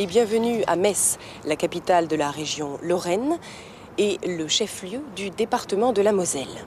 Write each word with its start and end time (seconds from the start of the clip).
Et 0.00 0.06
bienvenue 0.06 0.64
à 0.66 0.76
Metz, 0.76 1.18
la 1.44 1.56
capitale 1.56 2.08
de 2.08 2.16
la 2.16 2.30
région 2.30 2.78
Lorraine 2.82 3.38
et 3.98 4.16
le 4.26 4.48
chef-lieu 4.48 5.02
du 5.14 5.28
département 5.28 5.92
de 5.92 6.00
la 6.00 6.12
Moselle. 6.12 6.64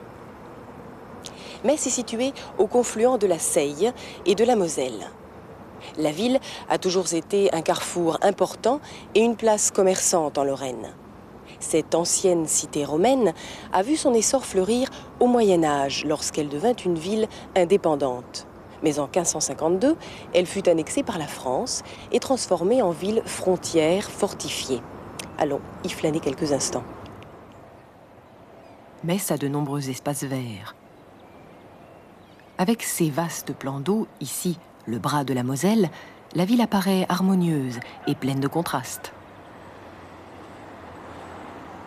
Metz 1.64 1.84
est 1.84 1.90
située 1.90 2.32
au 2.58 2.68
confluent 2.68 3.18
de 3.18 3.26
la 3.26 3.40
Seille 3.40 3.90
et 4.24 4.36
de 4.36 4.44
la 4.44 4.54
Moselle. 4.54 5.10
La 5.98 6.12
ville 6.12 6.38
a 6.68 6.78
toujours 6.78 7.12
été 7.12 7.52
un 7.52 7.62
carrefour 7.62 8.18
important 8.22 8.80
et 9.16 9.20
une 9.22 9.34
place 9.34 9.72
commerçante 9.72 10.38
en 10.38 10.44
Lorraine. 10.44 10.94
Cette 11.58 11.96
ancienne 11.96 12.46
cité 12.46 12.84
romaine 12.84 13.34
a 13.72 13.82
vu 13.82 13.96
son 13.96 14.14
essor 14.14 14.46
fleurir 14.46 14.88
au 15.18 15.26
Moyen 15.26 15.64
Âge 15.64 16.04
lorsqu'elle 16.06 16.48
devint 16.48 16.76
une 16.84 17.00
ville 17.00 17.26
indépendante 17.56 18.46
mais 18.84 18.98
en 19.00 19.04
1552, 19.04 19.96
elle 20.34 20.46
fut 20.46 20.68
annexée 20.68 21.02
par 21.02 21.18
la 21.18 21.26
France 21.26 21.82
et 22.12 22.20
transformée 22.20 22.82
en 22.82 22.90
ville 22.90 23.22
frontière 23.24 24.10
fortifiée. 24.10 24.82
Allons 25.38 25.62
y 25.82 25.88
flâner 25.88 26.20
quelques 26.20 26.52
instants. 26.52 26.84
Metz 29.02 29.32
a 29.32 29.38
de 29.38 29.48
nombreux 29.48 29.90
espaces 29.90 30.24
verts. 30.24 30.76
Avec 32.58 32.82
ses 32.82 33.10
vastes 33.10 33.52
plans 33.52 33.80
d'eau, 33.80 34.06
ici 34.20 34.58
le 34.86 34.98
bras 34.98 35.24
de 35.24 35.32
la 35.34 35.42
Moselle, 35.42 35.88
la 36.34 36.44
ville 36.44 36.60
apparaît 36.60 37.06
harmonieuse 37.08 37.80
et 38.06 38.14
pleine 38.14 38.40
de 38.40 38.48
contrastes. 38.48 39.12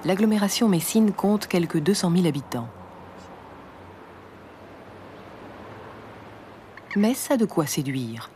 L'agglomération 0.04 0.68
messine 0.68 1.12
compte 1.12 1.48
quelques 1.48 1.80
200 1.80 2.12
000 2.12 2.26
habitants. 2.26 2.68
Metz 6.98 7.30
a 7.30 7.38
de 7.38 7.46
quoi 7.46 7.68
séduire. 7.68 8.32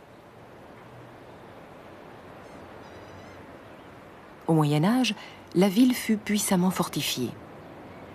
Au 4.46 4.52
Moyen 4.52 4.84
Âge, 4.84 5.16
la 5.56 5.68
ville 5.68 5.94
fut 5.94 6.16
puissamment 6.16 6.70
fortifiée. 6.70 7.30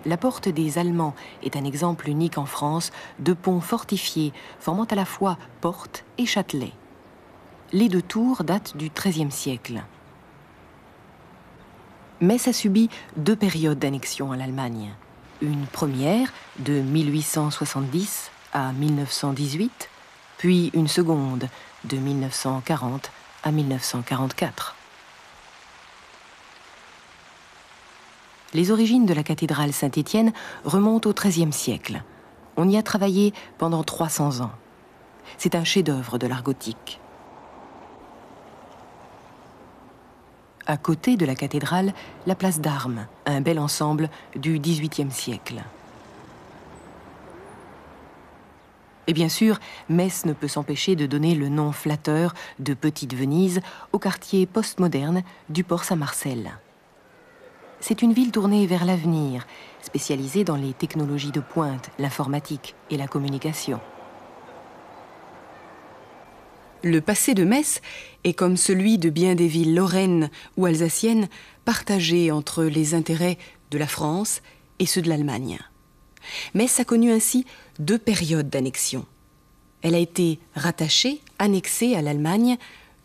La 0.06 0.16
porte 0.16 0.48
des 0.48 0.78
Allemands 0.78 1.14
est 1.42 1.54
un 1.54 1.64
exemple 1.66 2.08
unique 2.08 2.38
en 2.38 2.46
France 2.46 2.92
de 3.18 3.34
pont 3.34 3.60
fortifié 3.60 4.32
formant 4.58 4.84
à 4.84 4.94
la 4.94 5.04
fois 5.04 5.36
porte 5.60 6.06
et 6.16 6.24
châtelet. 6.24 6.72
Les 7.72 7.90
deux 7.90 8.00
tours 8.00 8.42
datent 8.42 8.74
du 8.74 8.88
XIIIe 8.88 9.30
siècle. 9.30 9.82
Metz 12.22 12.48
a 12.48 12.54
subi 12.54 12.88
deux 13.18 13.36
périodes 13.36 13.78
d'annexion 13.78 14.32
à 14.32 14.38
l'Allemagne. 14.38 14.94
Une 15.42 15.66
première, 15.66 16.32
de 16.58 16.80
1870 16.80 18.30
à 18.54 18.72
1918, 18.72 19.90
puis 20.38 20.70
une 20.72 20.88
seconde 20.88 21.48
de 21.84 21.96
1940 21.96 23.10
à 23.42 23.52
1944. 23.52 24.74
Les 28.54 28.70
origines 28.70 29.04
de 29.04 29.12
la 29.12 29.22
cathédrale 29.22 29.72
Saint-Étienne 29.72 30.32
remontent 30.64 31.10
au 31.10 31.12
XIIIe 31.12 31.52
siècle. 31.52 32.02
On 32.56 32.68
y 32.68 32.78
a 32.78 32.82
travaillé 32.82 33.34
pendant 33.58 33.84
300 33.84 34.40
ans. 34.40 34.52
C'est 35.36 35.54
un 35.54 35.64
chef-d'œuvre 35.64 36.16
de 36.16 36.26
l'art 36.26 36.42
gothique. 36.42 36.98
À 40.66 40.76
côté 40.76 41.16
de 41.16 41.26
la 41.26 41.34
cathédrale, 41.34 41.92
la 42.26 42.34
place 42.34 42.60
d'Armes, 42.60 43.06
un 43.26 43.40
bel 43.40 43.58
ensemble 43.58 44.08
du 44.34 44.58
XVIIIe 44.58 45.10
siècle. 45.10 45.62
Et 49.08 49.14
bien 49.14 49.30
sûr, 49.30 49.58
Metz 49.88 50.26
ne 50.26 50.34
peut 50.34 50.48
s'empêcher 50.48 50.94
de 50.94 51.06
donner 51.06 51.34
le 51.34 51.48
nom 51.48 51.72
flatteur 51.72 52.34
de 52.58 52.74
Petite 52.74 53.14
Venise 53.14 53.60
au 53.92 53.98
quartier 53.98 54.44
postmoderne 54.44 55.22
du 55.48 55.64
port 55.64 55.82
Saint-Marcel. 55.82 56.58
C'est 57.80 58.02
une 58.02 58.12
ville 58.12 58.32
tournée 58.32 58.66
vers 58.66 58.84
l'avenir, 58.84 59.46
spécialisée 59.80 60.44
dans 60.44 60.56
les 60.56 60.74
technologies 60.74 61.32
de 61.32 61.40
pointe, 61.40 61.90
l'informatique 61.98 62.74
et 62.90 62.98
la 62.98 63.08
communication. 63.08 63.80
Le 66.84 67.00
passé 67.00 67.32
de 67.32 67.44
Metz 67.44 67.80
est 68.24 68.34
comme 68.34 68.58
celui 68.58 68.98
de 68.98 69.08
bien 69.08 69.34
des 69.34 69.48
villes 69.48 69.74
lorraines 69.74 70.28
ou 70.58 70.66
alsaciennes, 70.66 71.28
partagé 71.64 72.30
entre 72.30 72.64
les 72.64 72.94
intérêts 72.94 73.38
de 73.70 73.78
la 73.78 73.86
France 73.86 74.42
et 74.78 74.86
ceux 74.86 75.00
de 75.00 75.08
l'Allemagne. 75.08 75.58
Metz 76.54 76.78
a 76.80 76.84
connu 76.84 77.10
ainsi 77.10 77.46
deux 77.78 77.98
périodes 77.98 78.50
d'annexion. 78.50 79.06
Elle 79.82 79.94
a 79.94 79.98
été 79.98 80.38
rattachée, 80.54 81.20
annexée 81.38 81.94
à 81.94 82.02
l'Allemagne 82.02 82.56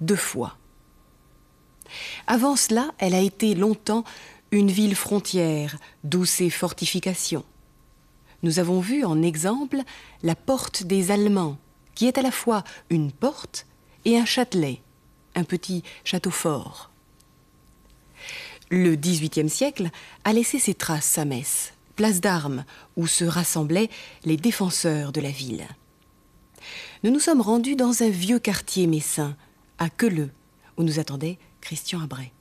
deux 0.02 0.16
fois. 0.16 0.58
Avant 2.28 2.56
cela, 2.56 2.92
elle 2.98 3.14
a 3.14 3.20
été 3.20 3.54
longtemps 3.56 4.04
une 4.52 4.72
ville 4.72 4.96
frontière, 4.96 5.78
d'où 6.04 6.26
ses 6.26 6.50
fortifications. 6.50 7.44
Nous 8.42 8.60
avons 8.60 8.80
vu 8.80 9.04
en 9.06 9.22
exemple 9.22 9.78
la 10.22 10.36
porte 10.36 10.84
des 10.84 11.12
Allemands, 11.12 11.58
qui 11.96 12.08
est 12.08 12.18
à 12.18 12.22
la 12.22 12.32
fois 12.32 12.64
une 12.90 13.12
porte 13.12 13.66
et 14.06 14.18
un 14.18 14.26
châtelet, 14.26 14.82
un 15.36 15.44
petit 15.44 15.84
château 16.04 16.32
fort. 16.32 16.92
Le 18.70 18.96
XVIIIe 18.96 19.50
siècle 19.50 19.90
a 20.24 20.34
laissé 20.34 20.60
ses 20.60 20.74
traces 20.74 21.18
à 21.18 21.26
Metz 21.26 21.74
place 21.96 22.22
d'armes 22.22 22.66
où 22.98 23.08
se 23.08 23.26
rassemblaient 23.26 23.90
les 24.26 24.38
défenseurs 24.38 25.12
de 25.12 25.22
la 25.22 25.30
ville. 25.30 25.68
Nous 27.04 27.12
nous 27.12 27.20
sommes 27.20 27.42
rendus 27.42 27.76
dans 27.76 28.04
un 28.04 28.10
vieux 28.10 28.40
quartier 28.40 28.88
messin, 28.88 29.36
à 29.78 29.90
Queuleux, 29.90 30.32
où 30.78 30.84
nous 30.84 31.00
attendait 31.00 31.38
Christian 31.62 32.02
Abray. 32.02 32.32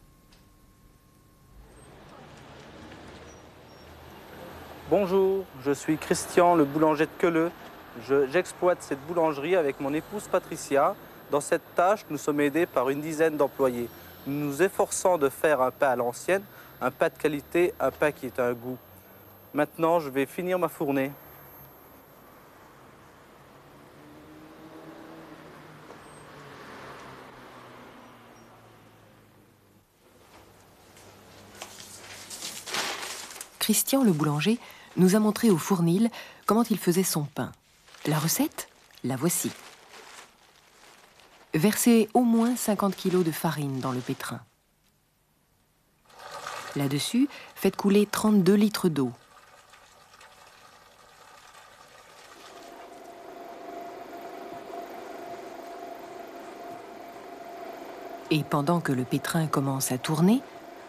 Bonjour, 4.90 5.44
je 5.64 5.72
suis 5.72 5.96
Christian, 5.96 6.54
le 6.54 6.64
boulanger 6.64 7.06
de 7.06 7.10
Queuleux. 7.18 7.50
J'exploite 8.30 8.78
cette 8.82 9.04
boulangerie 9.06 9.56
avec 9.56 9.80
mon 9.80 9.92
épouse 9.92 10.28
Patricia. 10.30 10.94
Dans 11.30 11.40
cette 11.40 11.74
tâche, 11.74 12.04
nous 12.10 12.18
sommes 12.18 12.40
aidés 12.40 12.66
par 12.66 12.90
une 12.90 13.00
dizaine 13.00 13.36
d'employés. 13.36 13.88
Nous 14.26 14.46
nous 14.46 14.62
efforçons 14.62 15.18
de 15.18 15.28
faire 15.28 15.60
un 15.60 15.70
pain 15.70 15.88
à 15.88 15.96
l'ancienne, 15.96 16.42
un 16.80 16.90
pain 16.90 17.08
de 17.08 17.18
qualité, 17.18 17.72
un 17.80 17.90
pain 17.90 18.12
qui 18.12 18.26
est 18.26 18.38
un 18.38 18.52
goût. 18.52 18.76
Maintenant, 19.54 20.00
je 20.00 20.08
vais 20.08 20.24
finir 20.24 20.58
ma 20.58 20.68
fournée. 20.68 21.12
Christian 33.58 34.02
le 34.02 34.12
boulanger 34.12 34.58
nous 34.96 35.14
a 35.14 35.18
montré 35.20 35.48
au 35.48 35.56
fournil 35.56 36.10
comment 36.46 36.64
il 36.64 36.78
faisait 36.78 37.04
son 37.04 37.24
pain. 37.24 37.52
La 38.06 38.18
recette, 38.18 38.68
la 39.04 39.16
voici. 39.16 39.52
Versez 41.54 42.08
au 42.14 42.22
moins 42.22 42.56
50 42.56 42.96
kg 42.96 43.22
de 43.22 43.30
farine 43.30 43.78
dans 43.80 43.92
le 43.92 44.00
pétrin. 44.00 44.40
Là-dessus, 46.74 47.28
faites 47.54 47.76
couler 47.76 48.06
32 48.10 48.54
litres 48.54 48.88
d'eau. 48.88 49.12
Et 58.34 58.44
pendant 58.44 58.80
que 58.80 58.92
le 58.92 59.04
pétrin 59.04 59.46
commence 59.46 59.92
à 59.92 59.98
tourner, 59.98 60.40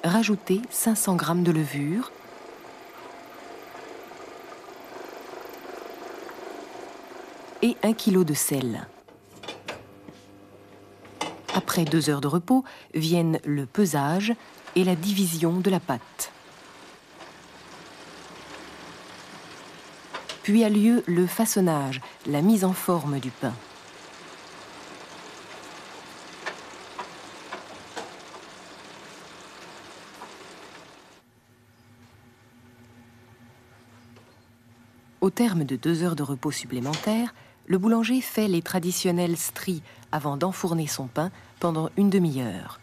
rajoutez 0.06 0.62
500 0.70 1.18
g 1.20 1.26
de 1.44 1.52
levure, 1.52 2.14
et 7.62 7.76
1 7.84 7.92
kg 7.96 8.24
de 8.24 8.34
sel. 8.34 8.88
Après 11.54 11.84
deux 11.84 12.10
heures 12.10 12.22
de 12.22 12.30
repos, 12.30 12.64
viennent 12.94 13.42
le 13.44 13.66
pesage 13.66 14.34
et 14.78 14.86
la 14.86 14.96
division 14.96 15.60
de 15.60 15.70
la 15.70 15.82
pâte. 15.82 16.32
Puis 20.44 20.64
a 20.64 20.70
lieu 20.70 21.04
le 21.08 21.28
façonnage, 21.28 22.00
la 22.26 22.42
mise 22.42 22.64
en 22.64 22.72
forme 22.72 23.20
du 23.20 23.32
pain. 23.32 23.54
Au 35.24 35.30
terme 35.30 35.64
de 35.64 35.78
deux 35.78 36.04
heures 36.04 36.18
de 36.18 36.22
repos 36.22 36.52
supplémentaires, 36.52 37.34
le 37.68 37.78
boulanger 37.78 38.20
fait 38.20 38.50
les 38.50 38.62
traditionnels 38.62 39.38
stries 39.38 39.82
avant 40.12 40.36
d'enfourner 40.36 40.86
son 40.86 41.08
pain 41.08 41.32
pendant 41.62 41.90
une 41.96 42.10
demi-heure. 42.10 42.82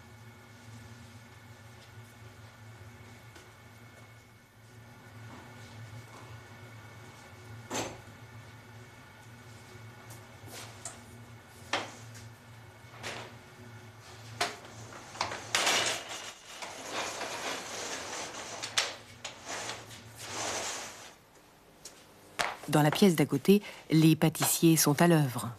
Dans 22.81 22.85
la 22.85 22.91
pièce 22.91 23.15
d'à 23.15 23.27
côté, 23.27 23.61
les 23.91 24.17
pâtissiers 24.17 24.79
sont 24.79 25.03
à 25.03 25.07
l'œuvre. 25.07 25.51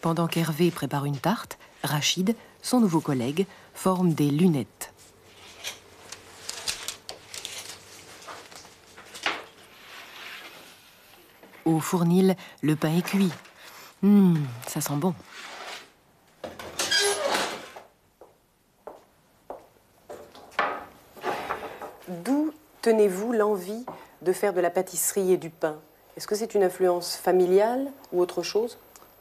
Pendant 0.00 0.26
qu'Hervé 0.26 0.72
prépare 0.72 1.04
une 1.04 1.16
tarte, 1.16 1.60
Rachid, 1.84 2.34
son 2.60 2.80
nouveau 2.80 3.00
collègue, 3.00 3.46
forme 3.72 4.12
des 4.12 4.28
lunettes. 4.28 4.92
Au 11.64 11.78
fournil, 11.78 12.34
le 12.62 12.74
pain 12.74 12.96
est 12.96 13.02
cuit. 13.02 13.30
Hum, 14.02 14.44
ça 14.66 14.80
sent 14.80 14.96
bon. 14.96 15.14
D'où 22.08 22.52
tenez-vous 22.82 23.32
l'envie 23.32 23.84
de 24.22 24.32
faire 24.32 24.52
de 24.52 24.60
la 24.60 24.70
pâtisserie 24.70 25.32
et 25.32 25.36
du 25.36 25.50
pain 25.50 25.78
Est-ce 26.16 26.26
que 26.26 26.34
c'est 26.34 26.54
une 26.54 26.62
influence 26.62 27.16
familiale 27.16 27.90
ou 28.12 28.20
autre 28.20 28.42
chose? 28.42 28.78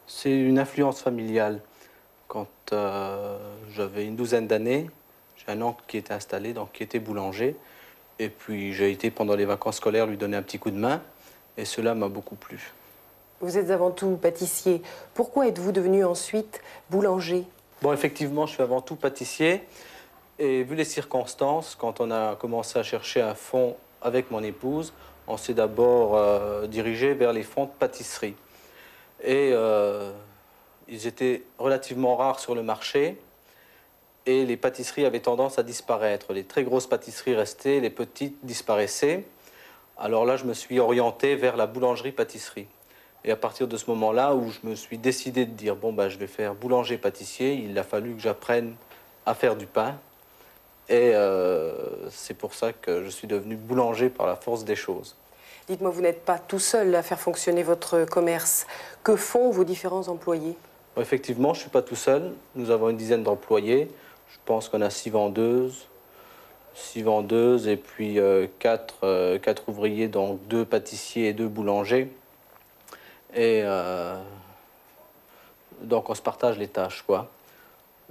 C'est 0.08 0.32
une 0.32 0.60
influence 0.60 1.02
familiale. 1.02 1.62
Quand 2.28 2.48
euh, 2.74 3.38
j'avais 3.72 4.06
une 4.06 4.16
douzaine 4.16 4.48
d'années, 4.48 4.90
j'ai 5.38 5.52
un 5.52 5.62
oncle 5.62 5.84
qui 5.88 5.98
était 5.98 6.14
installé, 6.14 6.54
donc 6.54 6.72
qui 6.74 6.84
était 6.84 7.00
boulanger. 7.00 7.56
Et 8.20 8.30
puis 8.30 8.74
j'ai 8.74 8.92
été 8.92 9.12
pendant 9.12 9.36
les 9.36 9.46
vacances 9.46 9.78
scolaires 9.78 10.08
lui 10.08 10.18
donner 10.18 10.38
un 10.38 10.42
petit 10.42 10.60
coup 10.60 10.72
de 10.72 10.78
main. 10.78 11.02
Et 11.58 11.66
cela 11.66 11.96
m'a 11.96 12.08
beaucoup 12.08 12.36
plu. 12.36 12.74
Vous 13.42 13.58
êtes 13.58 13.70
avant 13.70 13.92
tout 13.92 14.18
pâtissier. 14.18 14.82
Pourquoi 15.14 15.48
êtes-vous 15.48 15.72
devenu 15.72 16.04
ensuite 16.04 16.62
boulanger? 16.90 17.46
Bon, 17.82 17.94
effectivement, 17.94 18.46
je 18.46 18.54
suis 18.54 18.64
avant 18.64 18.82
tout 18.82 18.96
pâtissier. 18.96 19.64
Et 20.40 20.64
vu 20.64 20.76
les 20.76 20.86
circonstances, 20.86 21.76
quand 21.76 22.02
on 22.02 22.12
a 22.12 22.36
commencé 22.36 22.78
à 22.78 22.84
chercher 22.84 23.22
un 23.22 23.36
fond 23.36 23.78
avec 24.02 24.32
mon 24.32 24.44
épouse, 24.44 24.94
on 25.28 25.38
s'est 25.38 25.54
d'abord 25.54 26.16
euh, 26.16 26.68
dirigé 26.68 27.14
vers 27.14 27.34
les 27.34 27.44
fonds 27.44 27.66
de 27.66 27.72
pâtisserie. 27.72 28.36
Et 29.24 29.52
euh, 29.54 30.12
ils 30.88 31.08
étaient 31.08 31.44
relativement 31.58 32.16
rares 32.16 32.40
sur 32.40 32.56
le 32.56 32.64
marché. 32.64 33.20
Et 34.26 34.46
les 34.46 34.58
pâtisseries 34.58 35.06
avaient 35.06 35.20
tendance 35.20 35.60
à 35.60 35.64
disparaître. 35.64 36.34
Les 36.34 36.44
très 36.44 36.64
grosses 36.64 36.88
pâtisseries 36.88 37.36
restaient, 37.36 37.80
les 37.80 37.90
petites 37.90 38.38
disparaissaient. 38.44 39.26
Alors 39.98 40.26
là, 40.26 40.38
je 40.38 40.46
me 40.46 40.54
suis 40.54 40.80
orienté 40.80 41.36
vers 41.36 41.58
la 41.58 41.68
boulangerie-pâtisserie. 41.68 42.68
Et 43.26 43.32
à 43.32 43.36
partir 43.36 43.68
de 43.68 43.76
ce 43.76 43.90
moment-là, 43.90 44.34
où 44.34 44.50
je 44.50 44.60
me 44.64 44.76
suis 44.76 44.98
décidé 44.98 45.46
de 45.46 45.52
dire, 45.52 45.76
bon, 45.76 45.92
bah, 45.92 46.10
je 46.10 46.18
vais 46.18 46.28
faire 46.28 46.56
boulanger-pâtissier, 46.56 47.54
il 47.54 47.78
a 47.78 47.84
fallu 47.84 48.14
que 48.16 48.22
j'apprenne 48.22 48.76
à 49.26 49.34
faire 49.34 49.56
du 49.56 49.66
pain. 49.66 50.00
Et 50.90 51.12
euh, 51.14 51.72
c'est 52.10 52.34
pour 52.34 52.56
ça 52.56 52.74
que 52.74 53.04
je 53.04 53.10
suis 53.10 53.28
devenu 53.28 53.56
boulanger 53.56 54.10
par 54.10 54.26
la 54.26 54.36
force 54.36 54.66
des 54.66 54.76
choses. 54.76 55.16
Dites-moi, 55.68 55.92
vous 55.92 56.02
n'êtes 56.02 56.26
pas 56.26 56.40
tout 56.40 56.58
seul 56.58 56.96
à 56.96 57.04
faire 57.04 57.20
fonctionner 57.20 57.62
votre 57.62 58.06
commerce. 58.06 58.66
Que 59.04 59.16
font 59.16 59.52
vos 59.52 59.64
différents 59.64 60.08
employés? 60.08 60.58
Effectivement, 60.98 61.54
je 61.54 61.60
ne 61.60 61.62
suis 61.62 61.70
pas 61.70 61.84
tout 61.84 61.96
seul. 61.96 62.34
Nous 62.56 62.72
avons 62.72 62.90
une 62.90 62.98
dizaine 62.98 63.22
d'employés. 63.22 63.88
Je 64.32 64.38
pense 64.46 64.68
qu'on 64.68 64.82
a 64.82 64.90
six 64.90 65.12
vendeuses, 65.12 65.88
six 66.74 67.04
vendeuses 67.04 67.68
et 67.68 67.78
puis 67.78 68.20
euh, 68.20 68.48
quatre, 68.58 68.96
euh, 69.04 69.38
quatre, 69.38 69.70
ouvriers, 69.70 70.08
donc 70.08 70.40
deux 70.48 70.66
pâtissiers 70.66 71.28
et 71.28 71.34
deux 71.34 71.48
boulangers. 71.48 72.12
Et 73.36 73.64
donc 75.82 76.10
on 76.10 76.16
se 76.16 76.22
partage 76.22 76.58
les 76.58 76.68
tâches, 76.68 77.04
quoi. 77.06 77.30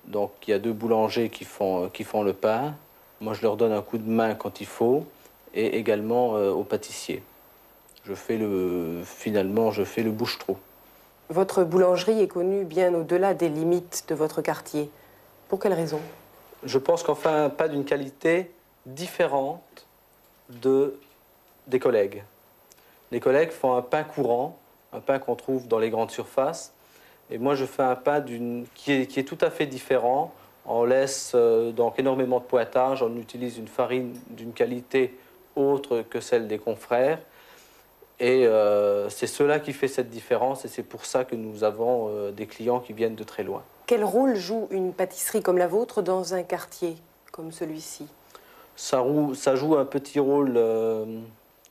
Donc 0.09 0.33
il 0.47 0.51
y 0.51 0.55
a 0.55 0.59
deux 0.59 0.73
boulangers 0.73 1.29
qui 1.29 1.45
font, 1.45 1.89
qui 1.89 2.05
font 2.05 2.23
le 2.23 2.33
pain. 2.33 2.75
Moi 3.21 3.35
je 3.35 3.43
leur 3.43 3.57
donne 3.57 3.73
un 3.73 3.83
coup 3.83 3.99
de 3.99 4.11
main 4.11 4.35
quand 4.35 4.61
il 4.61 4.67
faut 4.67 5.05
et 5.55 5.79
également 5.79 6.33
aux 6.35 6.65
pâtissiers. 6.65 7.23
Je 8.05 8.15
fais 8.15 8.37
le, 8.37 9.03
finalement, 9.05 9.71
je 9.71 9.85
fais 9.85 10.03
le 10.03 10.11
bouche-trou. 10.11 10.57
Votre 11.31 11.63
boulangerie 11.63 12.23
est 12.23 12.29
connue 12.29 12.65
bien 12.65 12.95
au-delà 12.95 13.35
des 13.35 13.51
limites 13.51 14.05
de 14.09 14.15
votre 14.15 14.41
quartier. 14.41 14.91
Pour 15.49 15.59
quelle 15.59 15.75
raison? 15.75 16.01
Je 16.65 16.79
pense 16.79 17.03
qu'on 17.03 17.15
fait 17.15 17.29
un 17.29 17.51
pain 17.51 17.69
d'une 17.69 17.85
qualité 17.85 18.51
différente 18.87 19.87
de, 20.49 20.99
des 21.67 21.79
collègues. 21.79 22.25
Les 23.11 23.21
collègues 23.21 23.51
font 23.51 23.75
un 23.75 23.83
pain 23.83 24.05
courant, 24.05 24.57
un 24.93 25.01
pain 25.01 25.19
qu'on 25.19 25.35
trouve 25.35 25.69
dans 25.69 25.79
les 25.79 25.91
grandes 25.91 26.11
surfaces. 26.11 26.73
Et 27.31 27.39
moi, 27.39 27.55
je 27.55 27.65
fais 27.65 27.83
un 27.83 27.97
pain 27.97 28.25
qui 28.75 28.93
est, 28.93 29.07
qui 29.07 29.21
est 29.21 29.25
tout 29.25 29.39
à 29.41 29.51
fait 29.51 29.67
différent. 29.67 30.33
On 30.67 30.85
laisse 30.85 31.33
euh, 31.35 31.73
donc 31.73 31.99
énormément 31.99 32.41
de 32.41 32.45
pointage, 32.45 33.03
on 33.03 33.17
utilise 33.17 33.57
une 33.57 33.69
farine 33.69 34.15
d'une 34.29 34.53
qualité 34.53 35.19
autre 35.57 36.03
que 36.03 36.21
celle 36.21 36.47
des 36.47 36.59
confrères. 36.59 37.19
Et 38.21 38.47
euh, 38.47 39.09
c'est 39.09 39.27
cela 39.27 39.61
qui 39.61 39.73
fait 39.73 39.89
cette 39.89 40.11
différence 40.11 40.65
et 40.65 40.69
c'est 40.69 40.83
pour 40.83 41.05
ça 41.05 41.25
que 41.25 41.37
nous 41.37 41.65
avons 41.65 42.09
euh, 42.11 42.33
des 42.33 42.47
clients 42.47 42.81
qui 42.81 42.93
viennent 42.93 43.15
de 43.15 43.25
très 43.25 43.45
loin. 43.45 43.63
Quel 43.87 44.05
rôle 44.05 44.35
joue 44.35 44.69
une 44.71 44.93
pâtisserie 44.93 45.43
comme 45.43 45.57
la 45.57 45.69
vôtre 45.69 46.03
dans 46.03 46.35
un 46.35 46.43
quartier 46.43 46.97
comme 47.33 47.53
celui-ci? 47.53 48.07
Ça, 48.77 49.03
ça, 49.35 49.57
joue 49.57 49.77
un 49.77 49.85
petit 49.85 50.21
rôle 50.21 50.61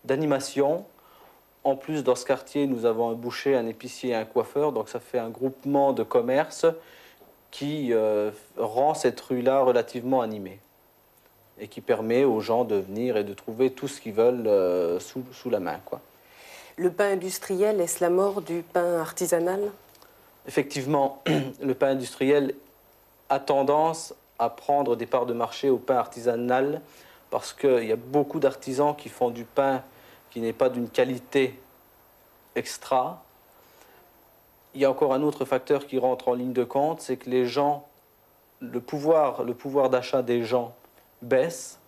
d'animation. 0.04 0.86
En 1.68 1.76
plus, 1.76 2.02
dans 2.02 2.16
ce 2.16 2.24
quartier, 2.24 2.66
nous 2.66 2.86
avons 2.86 3.10
un 3.10 3.14
boucher, 3.14 3.54
un 3.54 3.68
épicier 3.68 4.12
et 4.12 4.16
un 4.16 4.24
coiffeur. 4.24 4.72
Donc 4.72 4.88
ça 4.88 5.02
fait 5.02 5.20
un 5.20 5.28
groupement 5.28 5.92
de 5.92 6.02
commerce 6.02 6.66
qui 7.52 7.94
rend 8.56 8.94
cette 8.94 9.20
rue-là 9.20 9.60
relativement 9.60 10.22
animée 10.22 10.62
et 11.60 11.68
qui 11.68 11.82
permet 11.82 12.24
aux 12.24 12.40
gens 12.40 12.64
de 12.64 12.76
venir 12.76 13.18
et 13.18 13.26
de 13.26 13.34
trouver 13.34 13.72
tout 13.72 13.90
ce 13.90 14.00
qu'ils 14.00 14.14
veulent 14.14 14.50
sous, 15.02 15.26
sous 15.34 15.50
la 15.50 15.60
main. 15.60 15.78
Quoi. 15.84 16.00
Le 16.78 16.90
pain 16.90 17.12
industriel, 17.12 17.82
est-ce 17.82 18.02
la 18.02 18.12
mort 18.12 18.42
du 18.42 18.62
pain 18.62 19.02
artisanal? 19.02 19.60
Effectivement, 20.48 21.22
le 21.62 21.74
pain 21.74 21.90
industriel 21.90 22.56
a 23.28 23.42
tendance 23.42 24.16
à 24.40 24.50
prendre 24.50 24.96
des 24.96 25.06
parts 25.06 25.26
de 25.26 25.34
marché 25.34 25.70
au 25.70 25.80
pain 25.80 25.98
artisanal 25.98 26.80
parce 27.30 27.52
qu'il 27.52 27.84
y 27.84 27.92
a 27.92 27.98
beaucoup 27.98 28.40
d'artisans 28.40 28.96
qui 28.96 29.10
font 29.10 29.32
du 29.32 29.44
pain 29.44 29.84
qui 30.30 30.42
n'est 30.42 30.54
pas 30.54 30.70
d'une 30.70 30.90
qualité 30.90 31.60
extra. 32.56 33.24
Il 34.74 34.82
y 34.82 34.86
a 34.86 34.92
encore 34.92 35.14
un 35.14 35.24
autre 35.24 35.46
facteur 35.46 35.88
qui 35.88 35.98
rentre 35.98 36.28
en 36.28 36.34
ligne 36.34 36.54
de 36.54 36.64
compte, 36.64 37.02
c'est 37.02 37.18
que 37.18 37.30
les 37.30 37.46
gens, 37.46 37.88
le 38.60 38.80
pouvoir, 38.80 39.44
le 39.44 39.54
pouvoir 39.54 39.90
d'achat 39.90 40.22
des 40.22 40.44
gens 40.44 40.76
baisse 41.22 41.80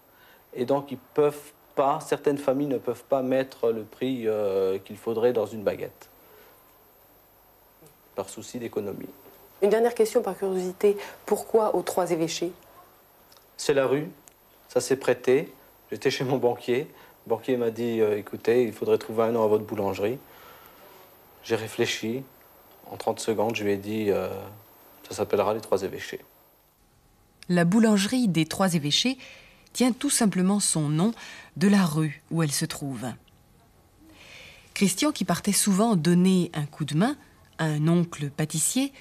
et 0.53 0.65
donc 0.65 0.91
ils 0.91 0.98
peuvent 0.98 1.53
certaines 2.01 2.38
familles 2.38 2.67
ne 2.67 2.77
peuvent 2.77 3.03
pas 3.03 3.22
mettre 3.22 3.72
le 3.72 3.84
prix 3.84 4.24
euh, 4.27 4.77
qu'il 4.79 4.98
faudrait 4.98 5.34
dans 5.34 5.46
une 5.46 5.63
baguette, 5.63 6.10
par 8.15 8.29
souci 8.29 8.60
d'économie. 8.60 9.10
Une 9.62 9.69
dernière 9.69 9.96
question 9.96 10.22
par 10.22 10.38
curiosité, 10.38 10.98
pourquoi 11.25 11.75
aux 11.75 11.81
trois 11.81 12.12
évêchés? 12.12 12.51
C'est 13.58 13.74
la 13.74 13.88
rue, 13.88 14.10
ça 14.67 14.81
s'est 14.81 14.96
prêté. 14.98 15.53
J'étais 15.91 16.12
chez 16.12 16.24
mon 16.24 16.38
banquier, 16.38 16.88
le 17.25 17.29
banquier 17.29 17.57
m'a 17.57 17.71
dit, 17.71 18.01
euh, 18.01 18.17
écoutez, 18.17 18.63
il 18.63 18.73
faudrait 18.73 18.97
trouver 18.97 19.23
un 19.23 19.31
nom 19.31 19.43
à 19.43 19.47
votre 19.47 19.63
boulangerie. 19.63 20.17
J'ai 21.43 21.55
réfléchi, 21.55 22.23
en 22.91 22.97
30 22.97 23.19
secondes, 23.19 23.55
je 23.55 23.63
lui 23.63 23.71
ai 23.71 23.77
dit, 23.77 24.09
euh, 24.09 24.29
ça 25.07 25.15
s'appellera 25.15 25.53
les 25.53 25.61
trois 25.61 25.83
évêchés. 25.83 26.21
La 27.47 27.65
boulangerie 27.65 28.27
des 28.27 28.45
trois 28.45 28.73
évêchés 28.73 29.17
tient 29.73 29.91
tout 29.91 30.09
simplement 30.09 30.59
son 30.59 30.89
nom 30.89 31.13
de 31.57 31.67
la 31.67 31.85
rue 31.85 32.21
où 32.31 32.43
elle 32.43 32.51
se 32.51 32.65
trouve. 32.65 33.05
Christian, 34.73 35.11
qui 35.11 35.25
partait 35.25 35.51
souvent 35.51 35.95
donner 35.95 36.51
un 36.53 36.65
coup 36.65 36.85
de 36.85 36.95
main 36.95 37.17
à 37.57 37.65
un 37.65 37.88
oncle 37.88 38.29
pâtissier, 38.29 38.93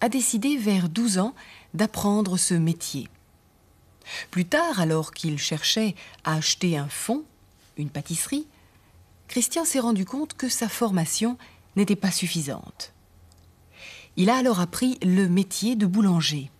a 0.00 0.08
décidé 0.08 0.56
vers 0.56 0.88
12 0.88 1.18
ans 1.18 1.34
d'apprendre 1.74 2.36
ce 2.36 2.54
métier. 2.54 3.08
Plus 4.30 4.44
tard, 4.44 4.80
alors 4.80 5.12
qu'il 5.12 5.38
cherchait 5.38 5.94
à 6.24 6.34
acheter 6.34 6.78
un 6.78 6.88
fonds, 6.88 7.24
une 7.78 7.90
pâtisserie, 7.90 8.46
Christian 9.28 9.64
s'est 9.64 9.80
rendu 9.80 10.04
compte 10.04 10.34
que 10.34 10.48
sa 10.48 10.68
formation 10.68 11.38
n'était 11.76 11.96
pas 11.96 12.10
suffisante. 12.10 12.92
Il 14.16 14.30
a 14.30 14.36
alors 14.36 14.60
appris 14.60 14.98
le 15.02 15.28
métier 15.28 15.76
de 15.76 15.86
boulanger. 15.86 16.50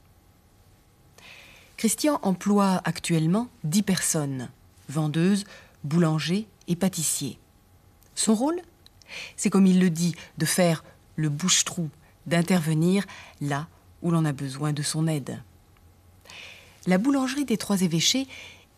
Christian 1.77 2.19
emploie 2.23 2.81
actuellement 2.85 3.49
dix 3.65 3.83
personnes, 3.83 4.49
vendeuses, 4.89 5.45
boulangers 5.85 6.47
et 6.69 6.77
pâtissiers. 6.77 7.39
Son 8.15 8.35
rôle? 8.35 8.61
C'est 9.37 9.51
comme 9.51 9.67
il 9.67 9.81
le 9.81 9.91
dit, 9.91 10.15
de 10.39 10.45
faire 10.45 10.85
le 11.17 11.29
bouche-trou, 11.29 11.89
d'intervenir 12.27 13.05
là 13.41 13.69
où 14.03 14.11
l'on 14.11 14.25
a 14.25 14.33
besoin 14.33 14.73
de 14.73 14.83
son 14.83 15.07
aide. 15.07 15.41
La 16.87 16.99
boulangerie 16.99 17.45
des 17.45 17.59
Trois 17.59 17.83
Évêchés 17.83 18.27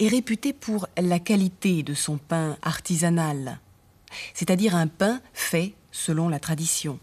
est 0.00 0.08
réputée 0.08 0.54
pour 0.54 0.88
la 0.96 1.18
qualité 1.18 1.82
de 1.82 1.92
son 1.92 2.16
pain 2.16 2.56
artisanal, 2.62 3.60
c'est-à-dire 4.32 4.74
un 4.74 4.86
pain 4.86 5.20
fait 5.34 5.74
selon 5.92 6.28
la 6.28 6.40
tradition. 6.40 6.98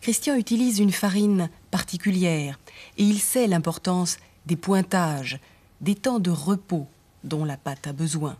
Christian 0.00 0.36
utilise 0.36 0.78
une 0.78 0.92
farine 0.92 1.50
particulière 1.72 2.60
et 2.96 3.02
il 3.02 3.18
sait 3.18 3.48
l'importance 3.48 4.18
des 4.46 4.56
pointages, 4.56 5.40
des 5.80 5.96
temps 5.96 6.20
de 6.20 6.30
repos 6.30 6.86
dont 7.24 7.44
la 7.44 7.56
pâte 7.56 7.88
a 7.88 7.92
besoin. 7.92 8.36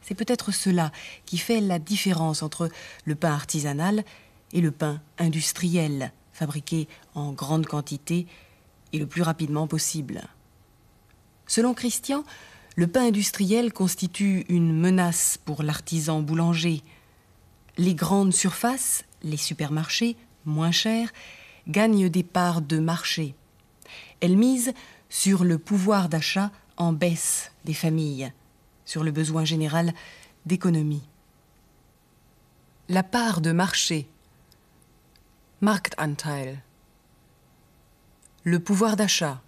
C'est 0.00 0.14
peut-être 0.14 0.52
cela 0.52 0.90
qui 1.26 1.36
fait 1.36 1.60
la 1.60 1.78
différence 1.78 2.42
entre 2.42 2.70
le 3.04 3.14
pain 3.14 3.32
artisanal 3.32 4.04
et 4.54 4.62
le 4.62 4.70
pain 4.70 5.02
industriel, 5.18 6.12
fabriqué 6.32 6.88
en 7.14 7.32
grande 7.32 7.66
quantité 7.66 8.26
et 8.94 8.98
le 8.98 9.06
plus 9.06 9.22
rapidement 9.22 9.66
possible. 9.66 10.22
Selon 11.52 11.74
Christian, 11.74 12.24
le 12.76 12.86
pain 12.86 13.08
industriel 13.08 13.74
constitue 13.74 14.46
une 14.48 14.72
menace 14.74 15.36
pour 15.36 15.62
l'artisan 15.62 16.22
boulanger. 16.22 16.82
Les 17.76 17.94
grandes 17.94 18.32
surfaces, 18.32 19.04
les 19.22 19.36
supermarchés, 19.36 20.16
moins 20.46 20.70
chers, 20.70 21.12
gagnent 21.68 22.08
des 22.08 22.22
parts 22.22 22.62
de 22.62 22.78
marché. 22.78 23.34
Elles 24.20 24.38
misent 24.38 24.72
sur 25.10 25.44
le 25.44 25.58
pouvoir 25.58 26.08
d'achat 26.08 26.50
en 26.78 26.94
baisse 26.94 27.52
des 27.66 27.74
familles, 27.74 28.32
sur 28.86 29.04
le 29.04 29.10
besoin 29.10 29.44
général 29.44 29.92
d'économie. 30.46 31.06
La 32.88 33.02
part 33.02 33.42
de 33.42 33.52
marché, 33.52 34.08
Marktanteil, 35.60 36.58
le 38.42 38.58
pouvoir 38.58 38.96
d'achat, 38.96 39.42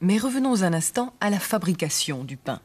Mais 0.00 0.16
revenons 0.16 0.62
un 0.62 0.72
instant 0.72 1.12
à 1.20 1.28
la 1.28 1.38
fabrication 1.38 2.24
du 2.24 2.38
pain. 2.38 2.62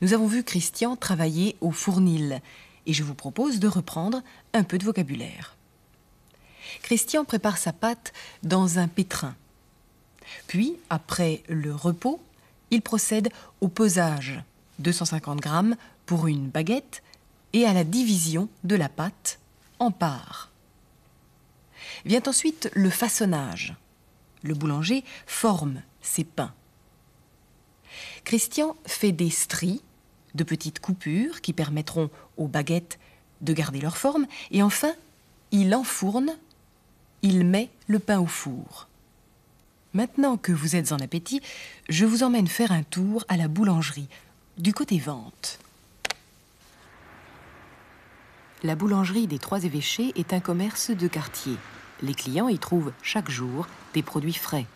Nous 0.00 0.14
avons 0.14 0.26
vu 0.26 0.42
Christian 0.42 0.96
travailler 0.96 1.56
au 1.60 1.70
fournil 1.70 2.40
et 2.86 2.94
je 2.94 3.02
vous 3.02 3.14
propose 3.14 3.60
de 3.60 3.68
reprendre 3.68 4.22
un 4.54 4.62
peu 4.62 4.78
de 4.78 4.84
vocabulaire. 4.84 5.54
Christian 6.80 7.26
prépare 7.26 7.58
sa 7.58 7.74
pâte 7.74 8.14
dans 8.42 8.78
un 8.78 8.88
pétrin. 8.88 9.34
Puis, 10.46 10.78
après 10.88 11.42
le 11.50 11.74
repos, 11.74 12.22
il 12.70 12.80
procède 12.80 13.28
au 13.60 13.68
pesage, 13.68 14.40
250 14.78 15.40
grammes 15.40 15.76
pour 16.06 16.26
une 16.26 16.48
baguette, 16.48 17.02
et 17.52 17.66
à 17.66 17.74
la 17.74 17.84
division 17.84 18.48
de 18.64 18.76
la 18.76 18.88
pâte 18.88 19.40
en 19.78 19.90
parts. 19.90 20.51
Vient 22.04 22.22
ensuite 22.26 22.70
le 22.74 22.90
façonnage. 22.90 23.74
Le 24.42 24.54
boulanger 24.54 25.04
forme 25.26 25.82
ses 26.00 26.24
pains. 26.24 26.54
Christian 28.24 28.76
fait 28.86 29.12
des 29.12 29.30
stries, 29.30 29.82
de 30.34 30.44
petites 30.44 30.80
coupures 30.80 31.40
qui 31.40 31.52
permettront 31.52 32.10
aux 32.36 32.48
baguettes 32.48 32.98
de 33.40 33.52
garder 33.52 33.80
leur 33.80 33.98
forme, 33.98 34.26
et 34.50 34.62
enfin, 34.62 34.94
il 35.50 35.74
enfourne 35.74 36.32
il 37.22 37.44
met 37.46 37.70
le 37.86 37.98
pain 37.98 38.18
au 38.18 38.26
four. 38.26 38.88
Maintenant 39.94 40.36
que 40.36 40.52
vous 40.52 40.76
êtes 40.76 40.92
en 40.92 40.98
appétit, 40.98 41.40
je 41.88 42.04
vous 42.04 42.22
emmène 42.22 42.48
faire 42.48 42.72
un 42.72 42.82
tour 42.82 43.24
à 43.28 43.36
la 43.36 43.48
boulangerie, 43.48 44.08
du 44.58 44.72
côté 44.72 44.98
vente. 44.98 45.58
La 48.62 48.74
boulangerie 48.74 49.26
des 49.26 49.38
Trois 49.38 49.64
Évêchés 49.64 50.12
est 50.16 50.32
un 50.32 50.40
commerce 50.40 50.90
de 50.90 51.08
quartier. 51.08 51.56
Les 52.02 52.14
clients 52.14 52.48
y 52.48 52.58
trouvent 52.58 52.92
chaque 53.02 53.30
jour 53.30 53.66
des 53.94 54.02
produits 54.02 54.34
frais. 54.34 54.66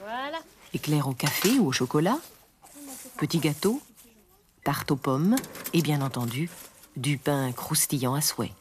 Voilà. 0.00 0.38
Éclairs 0.74 1.08
au 1.08 1.14
café 1.14 1.58
ou 1.58 1.68
au 1.68 1.72
chocolat, 1.72 2.18
petits 3.16 3.38
gâteaux, 3.38 3.80
tarte 4.62 4.90
aux 4.90 4.96
pommes 4.96 5.36
et 5.72 5.82
bien 5.82 6.02
entendu 6.02 6.50
du 6.96 7.16
pain 7.18 7.50
croustillant 7.52 8.14
à 8.14 8.20
souhait. 8.20 8.52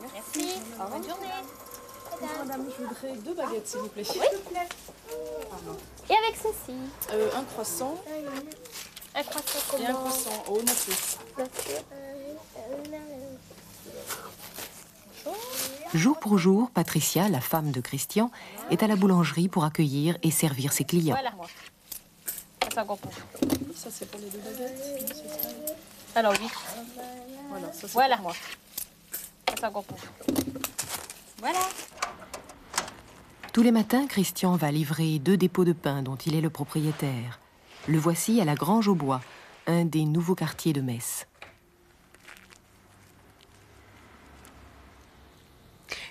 Merci. 0.00 0.48
Bonne 0.78 1.04
journée. 1.04 1.26
Madame, 2.38 2.66
je 2.78 2.84
voudrais 2.84 3.16
deux 3.18 3.34
baguettes, 3.34 3.66
s'il 3.68 3.80
vous 3.80 3.88
plaît. 3.88 4.02
Et 6.08 6.14
avec 6.14 6.36
ceci, 6.36 6.76
Euh, 7.12 7.30
un 7.36 7.44
croissant 7.44 8.02
un 9.14 9.22
croissant 9.24 9.78
et 9.78 9.86
un 9.86 9.92
croissant 9.92 10.44
au 10.48 10.62
nature. 10.62 10.94
Jour 15.92 16.20
pour 16.20 16.38
jour, 16.38 16.70
Patricia, 16.70 17.28
la 17.28 17.40
femme 17.40 17.72
de 17.72 17.80
Christian, 17.80 18.30
est 18.70 18.82
à 18.82 18.86
la 18.86 18.94
boulangerie 18.94 19.48
pour 19.48 19.64
accueillir 19.64 20.16
et 20.22 20.30
servir 20.30 20.72
ses 20.72 20.84
clients. 20.84 21.16
Voilà, 21.16 21.32
moi. 21.36 21.46
Ça, 22.72 22.84
qu'on 22.84 22.96
peut. 22.96 23.08
Ça, 23.74 23.88
c'est 23.90 24.08
pour 24.08 24.20
les 24.20 24.30
deux 24.30 24.38
baguettes. 24.38 25.00
Non, 25.00 25.06
c'est 25.08 25.28
ça. 25.28 25.48
Alors, 26.14 26.32
oui. 26.40 26.48
Voilà, 27.48 27.72
ça, 27.72 28.22
moi. 28.22 28.32
Ça. 29.60 29.72
Voilà. 31.38 31.58
Tous 33.52 33.62
les 33.62 33.72
matins, 33.72 34.06
Christian 34.06 34.54
va 34.54 34.70
livrer 34.70 35.18
deux 35.18 35.36
dépôts 35.36 35.64
de 35.64 35.72
pain 35.72 36.02
dont 36.02 36.16
il 36.16 36.36
est 36.36 36.40
le 36.40 36.50
propriétaire. 36.50 37.40
Le 37.88 37.98
voici 37.98 38.40
à 38.40 38.44
la 38.44 38.54
Grange 38.54 38.86
au 38.86 38.94
Bois, 38.94 39.20
un 39.66 39.84
des 39.84 40.04
nouveaux 40.04 40.36
quartiers 40.36 40.72
de 40.72 40.80
Metz. 40.80 41.26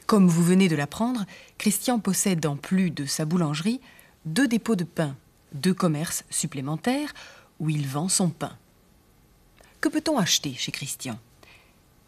Comme 0.09 0.27
vous 0.27 0.43
venez 0.43 0.69
de 0.69 0.75
l'apprendre, 0.75 1.27
Christian 1.59 1.99
possède 1.99 2.43
en 2.47 2.55
plus 2.55 2.89
de 2.89 3.05
sa 3.05 3.25
boulangerie 3.25 3.79
deux 4.25 4.47
dépôts 4.47 4.75
de 4.75 4.83
pain, 4.83 5.15
deux 5.53 5.75
commerces 5.75 6.23
supplémentaires 6.31 7.13
où 7.59 7.69
il 7.69 7.87
vend 7.87 8.09
son 8.09 8.29
pain. 8.29 8.57
Que 9.81 9.87
peut-on 9.87 10.17
acheter 10.17 10.55
chez 10.55 10.71
Christian? 10.71 11.19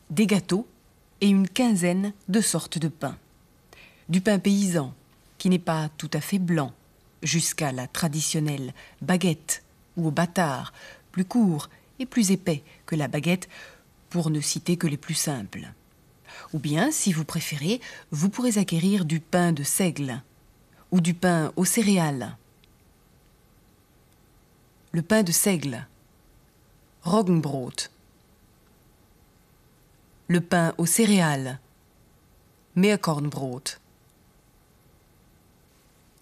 Des 0.10 0.26
gâteaux 0.26 0.68
et 1.22 1.28
une 1.28 1.48
quinzaine 1.48 2.12
de 2.28 2.42
sortes 2.42 2.80
de 2.80 2.88
pain. 2.88 3.20
Du 4.10 4.20
pain 4.20 4.40
paysan, 4.40 4.96
qui 5.38 5.50
n'est 5.50 5.60
pas 5.60 5.88
tout 6.00 6.10
à 6.14 6.22
fait 6.22 6.40
blanc, 6.40 6.74
jusqu'à 7.22 7.72
la 7.72 7.86
traditionnelle 7.86 8.74
baguette 9.04 9.64
ou 9.96 10.08
au 10.08 10.12
bâtard, 10.12 10.74
plus 11.12 11.26
court 11.26 11.70
et 12.00 12.08
plus 12.08 12.32
épais 12.32 12.64
que 12.88 12.96
la 12.96 13.08
baguette, 13.08 13.48
pour 14.10 14.32
ne 14.32 14.42
citer 14.42 14.76
que 14.76 14.88
les 14.88 14.98
plus 14.98 15.14
simples. 15.14 15.72
Ou 16.54 16.60
bien, 16.60 16.92
si 16.92 17.14
vous 17.14 17.26
préférez, 17.26 17.80
vous 18.12 18.30
pourrez 18.30 18.58
acquérir 18.58 19.06
du 19.06 19.20
pain 19.20 19.54
de 19.54 19.64
seigle 19.64 20.22
ou 20.92 21.00
du 21.00 21.14
pain 21.14 21.54
aux 21.56 21.66
céréales. 21.66 22.36
Le 24.92 25.02
pain 25.02 25.24
de 25.24 25.32
seigle, 25.32 25.88
Roggenbrot. 27.04 27.90
Le 30.28 30.42
pain 30.42 30.74
aux 30.78 30.86
céréales, 30.86 31.60
Meerkornbrot. 32.76 33.64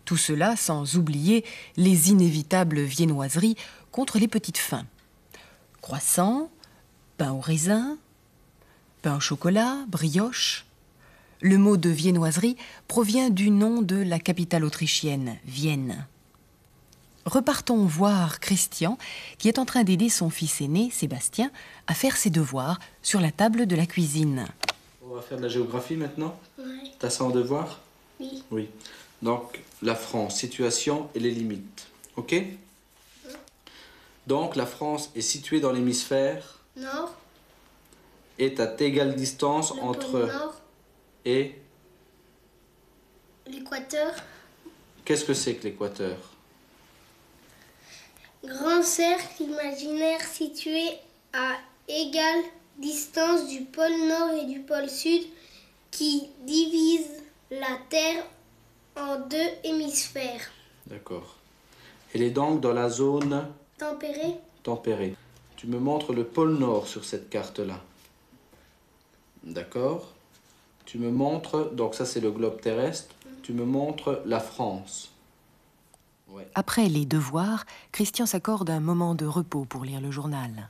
Tout 0.06 0.18
cela 0.18 0.56
sans 0.56 0.96
oublier 0.96 1.46
les 1.78 2.10
inévitables 2.10 2.82
viennoiseries 2.82 3.56
contre 3.92 4.20
les 4.20 4.28
petites 4.28 4.58
faims. 4.58 4.88
Croissant, 5.82 6.50
pain 7.18 7.32
au 7.32 7.40
raisin, 7.40 7.98
pain 9.02 9.18
au 9.18 9.20
chocolat, 9.20 9.78
brioche. 9.88 10.66
Le 11.42 11.58
mot 11.58 11.78
de 11.78 11.90
viennoiserie 11.90 12.58
provient 12.88 13.30
du 13.30 13.50
nom 13.50 13.82
de 13.82 13.96
la 13.96 14.20
capitale 14.20 14.66
autrichienne, 14.66 15.38
Vienne. 15.46 16.06
Repartons 17.26 17.86
voir 17.86 18.40
Christian, 18.40 18.98
qui 19.38 19.48
est 19.48 19.60
en 19.60 19.66
train 19.66 19.84
d'aider 19.84 20.10
son 20.10 20.30
fils 20.30 20.62
aîné, 20.62 20.90
Sébastien, 20.92 21.52
à 21.88 21.94
faire 21.94 22.18
ses 22.18 22.30
devoirs 22.30 22.80
sur 23.02 23.22
la 23.22 23.32
table 23.32 23.68
de 23.68 23.76
la 23.76 23.86
cuisine. 23.86 24.48
On 25.06 25.16
va 25.16 25.22
faire 25.22 25.38
de 25.38 25.44
la 25.44 25.50
géographie 25.50 25.96
maintenant 25.96 26.38
Ouais. 26.58 26.92
T'as 26.98 27.10
ça 27.10 27.24
en 27.24 27.30
devoir 27.30 27.80
Oui. 28.20 28.44
Oui. 28.52 28.70
Donc, 29.22 29.62
la 29.82 29.96
France, 29.96 30.38
situation 30.38 31.10
et 31.16 31.20
les 31.20 31.32
limites. 31.32 31.88
Ok? 32.16 32.36
Donc, 34.28 34.56
la 34.56 34.66
France 34.66 35.10
est 35.16 35.22
située 35.22 35.60
dans 35.60 35.72
l'hémisphère, 35.72 36.60
Nord. 36.78 37.16
Est 38.40 38.60
à 38.60 38.74
égale 38.80 39.16
distance 39.16 39.74
Le 39.76 39.82
entre 39.82 40.12
pôle 40.12 40.28
Nord. 40.28 40.56
et. 41.26 41.56
L'équateur. 43.48 44.14
Qu'est-ce 45.06 45.26
que 45.26 45.34
c'est 45.34 45.56
que 45.56 45.64
l'équateur? 45.64 46.18
Grand 48.44 48.82
cercle 48.84 49.44
imaginaire 49.44 50.22
situé 50.22 50.84
à 51.34 51.54
égale 51.88 52.44
distance 52.78 53.50
du 53.50 53.62
pôle 53.62 54.08
Nord 54.08 54.32
et 54.42 54.46
du 54.46 54.60
pôle 54.62 54.90
Sud 54.90 55.24
qui 55.92 56.30
divise 56.46 57.08
la 57.52 57.78
Terre 57.90 58.24
en 58.96 59.20
deux 59.20 59.50
hémisphères. 59.64 60.50
D'accord. 60.88 61.36
Elle 62.14 62.22
est 62.22 62.30
donc 62.30 62.62
dans 62.62 62.74
la 62.74 62.90
zone 62.90 63.48
Tempéré. 63.78 64.36
tempérée. 64.64 65.16
Tu 65.58 65.68
me 65.68 65.80
montres 65.80 66.14
le 66.14 66.24
pôle 66.24 66.58
Nord 66.58 66.88
sur 66.88 67.04
cette 67.04 67.30
carte-là. 67.30 67.82
D'accord 69.44 70.14
Tu 70.86 70.98
me 70.98 71.10
montres, 71.12 71.72
donc 71.72 71.96
ça 71.96 72.06
c'est 72.06 72.20
le 72.20 72.32
globe 72.32 72.60
terrestre, 72.62 73.16
tu 73.44 73.54
me 73.54 73.66
montres 73.66 74.22
la 74.26 74.40
France. 74.40 75.12
Ouais. 76.28 76.48
Après 76.56 76.88
les 76.88 77.06
devoirs, 77.06 77.66
Christian 77.92 78.26
s'accorde 78.26 78.70
un 78.70 78.80
moment 78.80 79.16
de 79.16 79.26
repos 79.26 79.66
pour 79.66 79.84
lire 79.86 80.02
le 80.02 80.12
journal. 80.12 80.70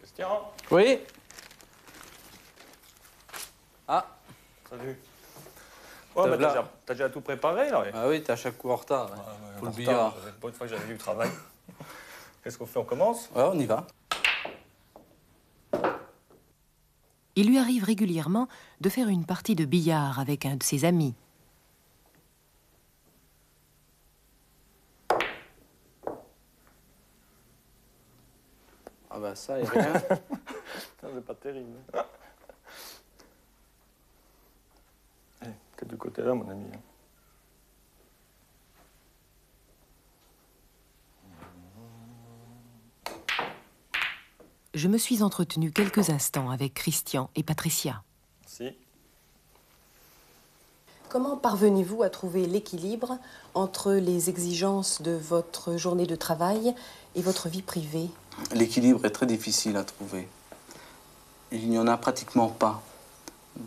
Christian, 0.00 0.50
Oui 0.70 0.98
Ah, 3.86 4.06
salut. 4.68 4.98
Ouais, 6.16 6.28
bah, 6.36 6.64
t'as 6.86 6.94
déjà, 6.94 7.08
tout 7.08 7.20
préparé 7.20 7.70
là. 7.70 7.80
ouais. 7.82 7.90
Ah 7.94 8.08
oui, 8.08 8.22
t'es 8.22 8.32
à 8.32 8.36
chaque 8.36 8.58
coup 8.58 8.70
en 8.70 8.76
retard. 8.76 9.10
ouais. 9.12 9.16
Ah, 9.16 9.30
ouais, 9.30 9.58
Pour 9.60 9.68
en 9.68 9.70
le 9.70 9.76
retard, 9.76 9.76
billard. 9.76 10.34
Pas 10.40 10.48
une 10.48 10.54
fois 10.54 10.66
que 10.66 10.72
j'avais 10.72 10.86
vu 10.86 10.92
le 10.94 10.98
travail. 10.98 11.30
Qu'est-ce 12.42 12.58
qu'on 12.58 12.66
fait 12.66 12.78
On 12.80 12.84
commence? 12.84 13.28
Ouais, 13.34 13.42
on 13.44 13.58
y 13.58 13.66
va. 13.66 13.86
Il 17.36 17.48
lui 17.48 17.58
arrive 17.58 17.84
régulièrement 17.84 18.48
de 18.80 18.88
faire 18.88 19.08
une 19.08 19.24
partie 19.24 19.54
de 19.54 19.64
billard 19.64 20.18
avec 20.18 20.46
un 20.46 20.56
de 20.56 20.62
ses 20.62 20.84
amis. 20.84 21.14
Ah 29.10 29.18
bah 29.18 29.34
ça, 29.34 29.58
et 29.58 29.64
rien. 29.64 29.92
Ça, 31.00 31.08
C'est 31.14 31.24
pas 31.24 31.34
terrible. 31.34 31.76
Eh, 35.42 35.46
T'es 35.76 35.86
du 35.86 35.96
côté 35.96 36.22
là, 36.22 36.34
mon 36.34 36.48
ami. 36.48 36.66
hein. 36.72 36.78
Je 44.72 44.86
me 44.86 44.98
suis 44.98 45.24
entretenu 45.24 45.72
quelques 45.72 46.10
instants 46.10 46.48
avec 46.50 46.74
Christian 46.74 47.28
et 47.34 47.42
Patricia. 47.42 48.04
Si. 48.46 48.68
Comment 51.08 51.36
parvenez-vous 51.36 52.04
à 52.04 52.08
trouver 52.08 52.46
l'équilibre 52.46 53.18
entre 53.54 53.94
les 53.94 54.30
exigences 54.30 55.02
de 55.02 55.10
votre 55.10 55.76
journée 55.76 56.06
de 56.06 56.14
travail 56.14 56.72
et 57.16 57.22
votre 57.22 57.48
vie 57.48 57.62
privée? 57.62 58.10
L'équilibre 58.54 59.04
est 59.04 59.10
très 59.10 59.26
difficile 59.26 59.76
à 59.76 59.82
trouver. 59.82 60.28
Il 61.50 61.68
n'y 61.68 61.78
en 61.78 61.88
a 61.88 61.96
pratiquement 61.96 62.46
pas. 62.46 62.80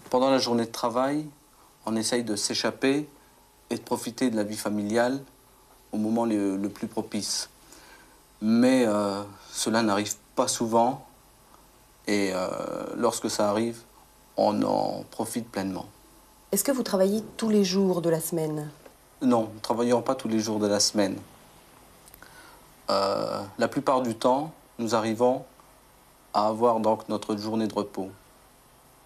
Pendant 0.09 0.29
la 0.29 0.37
journée 0.37 0.65
de 0.65 0.71
travail, 0.71 1.27
on 1.85 1.97
essaye 1.97 2.23
de 2.23 2.37
s'échapper 2.37 3.09
et 3.69 3.75
de 3.75 3.81
profiter 3.81 4.29
de 4.29 4.37
la 4.37 4.45
vie 4.45 4.55
familiale 4.55 5.21
au 5.91 5.97
moment 5.97 6.23
le, 6.23 6.55
le 6.55 6.69
plus 6.69 6.87
propice. 6.87 7.49
Mais 8.45 8.85
euh, 8.85 9.23
cela 9.53 9.81
n'arrive 9.83 10.15
pas 10.35 10.49
souvent 10.49 11.05
et 12.07 12.31
euh, 12.33 12.49
lorsque 12.97 13.29
ça 13.29 13.49
arrive, 13.49 13.79
on 14.35 14.61
en 14.63 15.05
profite 15.11 15.49
pleinement. 15.49 15.85
Est-ce 16.51 16.65
que 16.65 16.73
vous 16.73 16.83
travaillez 16.83 17.23
tous 17.37 17.47
les 17.47 17.63
jours 17.63 18.01
de 18.01 18.09
la 18.09 18.19
semaine? 18.19 18.69
Non, 19.21 19.43
nous 19.43 19.55
ne 19.55 19.59
travaillons 19.61 20.01
pas 20.01 20.15
tous 20.15 20.27
les 20.27 20.39
jours 20.39 20.59
de 20.59 20.67
la 20.67 20.81
semaine. 20.81 21.15
Euh, 22.89 23.41
la 23.57 23.67
plupart 23.69 24.01
du 24.01 24.13
temps, 24.13 24.51
nous 24.77 24.93
arrivons 24.93 25.45
à 26.33 26.47
avoir 26.47 26.81
donc 26.81 27.07
notre 27.07 27.37
journée 27.37 27.67
de 27.67 27.73
repos. 27.73 28.09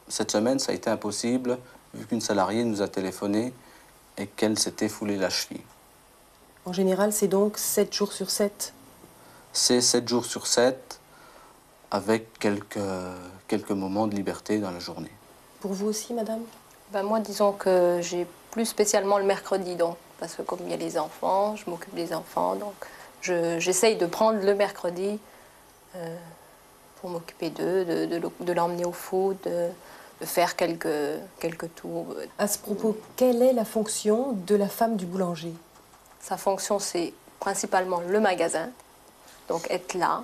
Cette 0.08 0.32
semaine, 0.32 0.58
ça 0.58 0.71
a 0.71 0.76
été 0.76 0.89
impossible 0.89 1.60
vu 1.93 2.08
qu'une 2.08 2.21
salariée 2.21 2.63
nous 2.63 2.82
a 2.82 2.88
téléphoné 2.88 3.54
et 4.17 4.26
qu'elle 4.26 4.58
s'était 4.58 4.89
foulée 4.89 5.17
la 5.17 5.30
cheville. 5.30 5.62
En 6.65 6.73
général, 6.73 7.13
c'est 7.13 7.28
donc 7.28 7.60
7 7.60 7.93
jours 7.93 8.13
sur 8.13 8.32
7 8.32 8.73
C'est 9.60 9.82
7 9.82 10.08
jours 10.08 10.24
sur 10.24 10.46
7 10.46 11.00
avec 11.89 12.38
quelques, 12.38 12.78
quelques 13.48 13.72
moments 13.72 14.06
de 14.06 14.13
liberté 14.13 14.60
dans 14.60 14.70
la 14.70 14.78
journée. 14.78 15.10
Pour 15.62 15.74
vous 15.74 15.88
aussi, 15.88 16.13
madame? 16.13 16.41
Ben, 16.91 17.02
moi, 17.02 17.20
disons 17.20 17.54
que 17.54 17.98
j'ai 18.04 18.28
plus 18.52 18.67
spécialement 18.67 19.17
le 19.17 19.24
mercrredi, 19.24 19.74
donc, 19.76 19.98
parce 20.20 20.36
que 20.36 20.43
comme 20.43 20.60
il 20.65 20.70
y 20.70 20.74
a 20.76 20.78
les 20.78 21.00
enfants, 21.00 21.56
je 21.56 21.67
m'occupe 21.72 21.96
des 21.96 22.13
enfants, 22.13 22.54
donc 22.56 22.76
je- 23.22 23.58
j'essaye 23.58 23.96
de 23.96 24.06
prendre 24.06 24.39
le 24.46 24.54
mercredi 24.54 25.20
euh, 25.96 26.15
pour 27.02 27.10
m'occuper 27.10 27.50
d'eux, 27.50 27.84
de, 27.84 28.22
de 28.39 28.54
l'emmener 28.54 28.86
au 28.86 28.91
foot, 28.91 29.38
de, 29.46 29.70
de 30.22 30.26
faire 30.28 30.56
quelques, 30.56 30.88
quelques 31.39 31.74
tours. 31.74 32.13
À 32.38 32.48
ce 32.48 32.60
propos, 32.60 32.96
quelle 33.15 33.41
est 33.41 33.54
la 33.54 33.65
fonction 33.65 34.34
de 34.34 34.54
la 34.54 34.67
femme 34.70 34.98
du 34.98 35.08
boulanger? 35.08 35.54
Sa 36.22 36.38
fonction, 36.38 36.78
c'est 36.78 37.12
principalement 37.39 38.02
le 38.08 38.20
magasin, 38.20 38.70
donc 39.47 39.69
être 39.69 39.93
là 39.93 40.23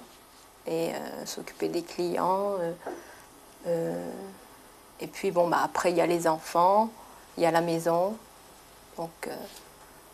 et 0.68 0.94
euh, 0.94 1.26
s'occuper 1.26 1.68
des 1.70 1.84
clients. 1.84 2.56
euh, 2.60 2.72
euh, 3.68 4.12
et 5.00 5.08
puis, 5.08 5.32
bon, 5.32 5.48
bah, 5.50 5.60
après, 5.64 5.92
il 5.92 5.98
y 5.98 6.02
a 6.02 6.06
les 6.06 6.28
enfants, 6.28 6.90
il 7.38 7.44
y 7.44 7.46
a 7.46 7.52
la 7.52 7.62
maison. 7.62 8.16
Donc, 8.98 9.30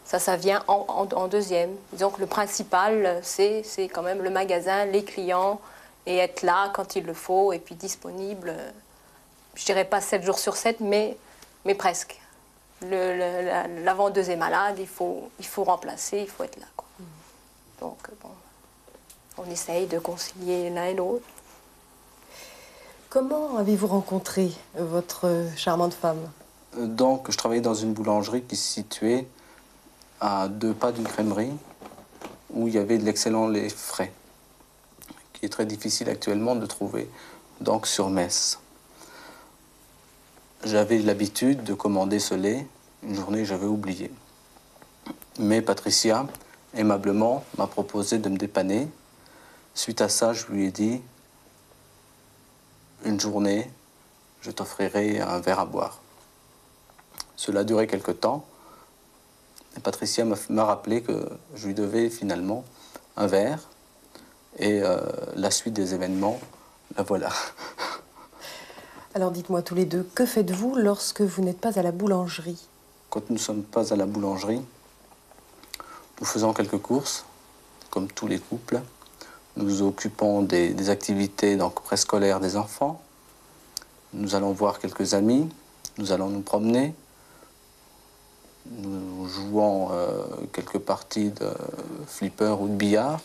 ça, 0.05 0.17
ça 0.19 0.35
vient 0.35 0.63
en, 0.67 0.85
en- 0.87 1.15
en 1.15 1.27
deuxième. 1.27 1.75
Disons 1.93 2.09
que 2.09 2.19
le 2.21 2.25
principal, 2.27 3.19
c'est 3.23 3.63
quand 3.93 4.01
même 4.01 4.21
le 4.23 4.29
magasin, 4.31 4.85
les 4.85 5.03
clients, 5.03 5.59
et 6.07 6.17
être 6.17 6.41
là 6.41 6.71
quand 6.73 6.95
il 6.95 7.05
le 7.05 7.13
faut, 7.13 7.53
et 7.53 7.59
puis 7.59 7.75
disponible. 7.75 8.55
Je 9.55 9.65
dirais 9.65 9.85
pas 9.85 10.01
7 10.01 10.23
jours 10.23 10.39
sur 10.39 10.55
7, 10.55 10.79
mais, 10.79 11.17
mais 11.65 11.75
presque. 11.75 12.19
Le- 12.81 13.13
le- 13.15 13.45
la, 13.45 13.67
la 13.67 13.93
vendeuse 13.93 14.29
est 14.29 14.37
malade, 14.37 14.77
il 14.79 14.87
faut, 14.87 15.29
il 15.39 15.45
faut 15.45 15.65
remplacer, 15.65 16.19
il 16.21 16.29
faut 16.29 16.43
être 16.45 16.57
là. 16.57 16.65
quoi. 16.75 16.87
Donc, 17.81 17.97
bon, 18.23 18.29
on 19.39 19.49
essaye 19.51 19.87
de 19.87 19.99
concilier 19.99 20.69
l'un 20.69 20.85
et 20.85 20.93
l'autre. 20.93 21.25
Comment 23.09 23.57
avez-vous 23.57 23.87
rencontré 23.87 24.51
votre 24.75 25.47
charmante 25.55 25.93
femme? 25.93 26.29
Donc, 26.77 27.31
je 27.31 27.37
travaillais 27.37 27.61
dans 27.61 27.73
une 27.73 27.93
boulangerie 27.93 28.43
qui 28.43 28.55
se 28.55 28.73
situait 28.73 29.27
à 30.21 30.47
deux 30.47 30.73
pas 30.73 30.91
d'une 30.91 31.07
crèmerie 31.07 31.53
où 32.51 32.67
il 32.67 32.73
y 32.73 32.77
avait 32.77 32.97
de 32.97 33.05
l'excellent 33.05 33.47
lait 33.47 33.69
frais, 33.69 34.11
qui 35.33 35.45
est 35.45 35.49
très 35.49 35.65
difficile 35.65 36.09
actuellement 36.09 36.55
de 36.55 36.65
trouver, 36.65 37.09
donc 37.61 37.87
sur 37.87 38.09
Metz. 38.09 38.59
J'avais 40.63 40.97
l'habitude 40.99 41.63
de 41.63 41.73
commander 41.73 42.19
ce 42.19 42.35
lait. 42.35 42.67
Une 43.03 43.15
journée, 43.15 43.45
j'avais 43.45 43.65
oublié. 43.65 44.11
Mais 45.39 45.61
Patricia, 45.61 46.27
aimablement, 46.75 47.45
m'a 47.57 47.65
proposé 47.65 48.17
de 48.17 48.27
me 48.27 48.37
dépanner. 48.37 48.89
Suite 49.79 50.01
à 50.01 50.09
ça, 50.09 50.33
je 50.33 50.45
lui 50.47 50.65
ai 50.65 50.71
dit 50.71 51.01
Une 53.05 53.17
journée, 53.17 53.71
je 54.41 54.51
t'offrirai 54.51 55.21
un 55.21 55.39
verre 55.39 55.61
à 55.61 55.65
boire. 55.65 56.01
Cela 57.37 57.61
a 57.61 57.63
duré 57.63 57.87
quelque 57.87 58.11
temps. 58.11 58.45
Et 59.77 59.79
Patricia 59.79 60.25
m'a 60.25 60.35
m'a 60.49 60.65
rappelé 60.65 61.01
que 61.01 61.29
je 61.55 61.67
lui 61.67 61.73
devais 61.73 62.09
finalement 62.09 62.65
un 63.15 63.27
verre. 63.27 63.69
Et 64.57 64.81
euh, 64.83 64.99
la 65.35 65.49
suite 65.49 65.75
des 65.75 65.93
événements, 65.93 66.41
la 66.97 67.03
voilà. 67.03 67.29
Alors 69.15 69.31
dites-moi 69.31 69.61
tous 69.61 69.75
les 69.75 69.85
deux, 69.85 70.03
que 70.13 70.25
faites-vous 70.25 70.75
lorsque 70.75 71.21
vous 71.21 71.41
n'êtes 71.41 71.61
pas 71.61 71.79
à 71.79 71.83
la 71.83 71.93
boulangerie? 71.93 72.67
Quand 73.09 73.29
nous 73.29 73.37
ne 73.37 73.41
sommes 73.41 73.63
pas 73.63 73.93
à 73.93 73.95
la 73.95 74.05
boulangerie, 74.05 74.61
nous 76.19 76.25
faisons 76.25 76.51
quelques 76.51 76.81
courses, 76.81 77.23
comme 77.89 78.11
tous 78.11 78.27
les 78.27 78.39
couples. 78.39 78.81
Nous 79.59 79.81
occupons 79.81 80.41
des, 80.41 80.73
des 80.73 80.89
activités 80.89 81.57
donc, 81.57 81.81
préscolaires 81.81 82.39
des 82.39 82.55
enfants. 82.55 83.01
Nous 84.13 84.33
allons 84.33 84.53
voir 84.53 84.79
quelques 84.79 85.13
amis. 85.13 85.49
Nous 85.97 86.13
allons 86.13 86.29
nous 86.29 86.39
promener. 86.39 86.95
Nous 88.71 89.27
jouons 89.27 89.89
euh, 89.91 90.23
quelques 90.53 90.79
parties 90.79 91.31
de 91.31 91.51
flipper 92.07 92.55
ou 92.61 92.69
de 92.69 92.73
billard. 92.73 93.19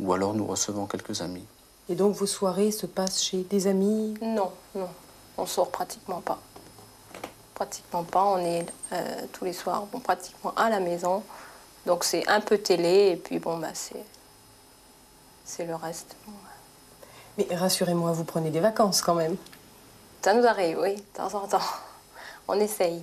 Ou 0.00 0.12
alors 0.12 0.34
nous 0.34 0.44
recevons 0.44 0.86
quelques 0.86 1.20
amis. 1.20 1.44
Et 1.88 1.94
donc 1.94 2.16
vos 2.16 2.26
soirées 2.26 2.72
se 2.72 2.86
passent 2.86 3.22
chez 3.22 3.42
des 3.44 3.68
amis? 3.68 4.14
Non, 4.22 4.50
non, 4.74 4.88
on 5.38 5.46
sort 5.46 5.70
pratiquement 5.70 6.20
pas. 6.20 6.40
Pratiquement 7.54 8.02
pas, 8.02 8.24
on 8.24 8.38
est 8.38 8.66
euh, 8.92 9.26
tous 9.32 9.44
les 9.44 9.52
soirs 9.52 9.86
bon, 9.92 10.00
pratiquement 10.00 10.52
à 10.56 10.68
la 10.68 10.80
maison. 10.80 11.22
Donc 11.86 12.02
c'est 12.02 12.26
un 12.26 12.40
peu 12.40 12.58
télé 12.58 13.10
et 13.12 13.16
puis 13.16 13.38
bon, 13.38 13.58
bah, 13.58 13.68
c'est, 13.74 14.04
c'est 15.50 15.66
le 15.66 15.74
reste. 15.74 16.16
Mais 17.38 17.46
rassurez-moi, 17.54 18.12
vous 18.12 18.24
prenez 18.24 18.50
des 18.50 18.60
vacances 18.60 19.02
quand 19.02 19.14
même. 19.14 19.36
Ça 20.22 20.34
nous 20.34 20.46
arrive, 20.46 20.78
oui, 20.80 20.96
de 20.96 21.02
temps 21.14 21.34
en 21.34 21.46
temps. 21.46 21.58
On 22.48 22.54
essaye. 22.54 23.02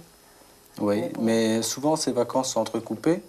Oui, 0.79 1.01
Mais 1.01 1.09
bon. 1.09 1.21
mais 1.23 1.61
souvent 1.61 1.95
ces 1.95 2.11
vacances 2.11 2.51
sont 2.53 2.59
entrecoupées 2.61 3.21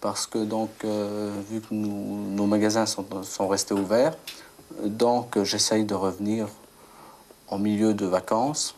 parce 0.00 0.26
que 0.26 0.38
donc 0.44 0.70
euh, 0.84 1.30
vu 1.50 1.60
que 1.60 1.74
nous- 1.74 2.30
nos 2.34 2.46
magasins 2.46 2.86
sont, 2.86 3.04
sont 3.22 3.48
restés 3.48 3.74
ouverts, 3.74 4.16
donc 4.82 5.36
euh, 5.36 5.44
j'essaye 5.44 5.84
de 5.84 5.94
revenir 5.94 6.48
en 7.48 7.58
milieu 7.58 7.92
de 7.94 8.06
vacances 8.06 8.74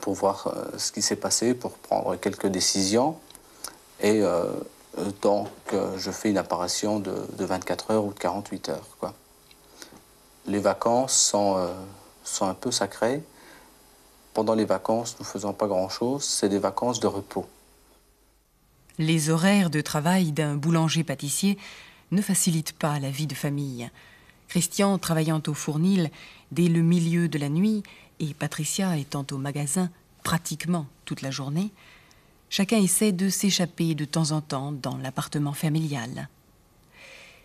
pour 0.00 0.14
voir 0.14 0.46
euh, 0.48 0.64
ce 0.78 0.90
qui 0.92 1.02
s'est 1.02 1.16
passé, 1.16 1.54
pour 1.54 1.72
prendre 1.72 2.16
quelques 2.16 2.46
décisions 2.46 3.16
et 4.00 4.22
euh, 4.22 4.44
donc 5.22 5.48
euh, 5.72 5.96
je 5.98 6.10
fais 6.10 6.30
une 6.30 6.38
apparition 6.38 6.98
de, 6.98 7.14
de 7.38 7.44
24 7.44 7.90
heures 7.92 8.04
ou 8.04 8.12
de 8.12 8.18
48 8.18 8.68
heures. 8.70 8.86
Quoi. 8.98 9.14
Les 10.46 10.58
vacances 10.58 11.14
sont, 11.14 11.56
euh, 11.56 11.72
sont 12.24 12.46
un 12.46 12.54
peu 12.54 12.70
sacrées. 12.70 13.22
Pendant 14.34 14.54
les 14.54 14.64
vacances, 14.64 15.16
nous 15.18 15.24
ne 15.24 15.30
faisons 15.30 15.52
pas 15.52 15.66
grand-chose, 15.66 16.24
c'est 16.24 16.48
des 16.48 16.58
vacances 16.58 17.00
de 17.00 17.06
repos. 17.06 17.46
Les 18.98 19.30
horaires 19.30 19.70
de 19.70 19.80
travail 19.80 20.32
d'un 20.32 20.56
boulanger-pâtissier 20.56 21.58
ne 22.10 22.22
facilitent 22.22 22.72
pas 22.72 22.98
la 22.98 23.10
vie 23.10 23.26
de 23.26 23.34
famille. 23.34 23.90
Christian 24.48 24.98
travaillant 24.98 25.42
au 25.46 25.54
fournil 25.54 26.10
dès 26.50 26.68
le 26.68 26.82
milieu 26.82 27.28
de 27.28 27.38
la 27.38 27.48
nuit 27.48 27.82
et 28.18 28.34
Patricia 28.34 28.96
étant 28.96 29.24
au 29.30 29.36
magasin 29.36 29.90
pratiquement 30.22 30.86
toute 31.04 31.22
la 31.22 31.30
journée, 31.30 31.72
Chacun 32.50 32.78
essaie 32.78 33.12
de 33.12 33.28
s'échapper 33.28 33.94
de 33.94 34.04
temps 34.04 34.32
en 34.32 34.40
temps 34.40 34.72
dans 34.72 34.96
l'appartement 34.96 35.52
familial. 35.52 36.28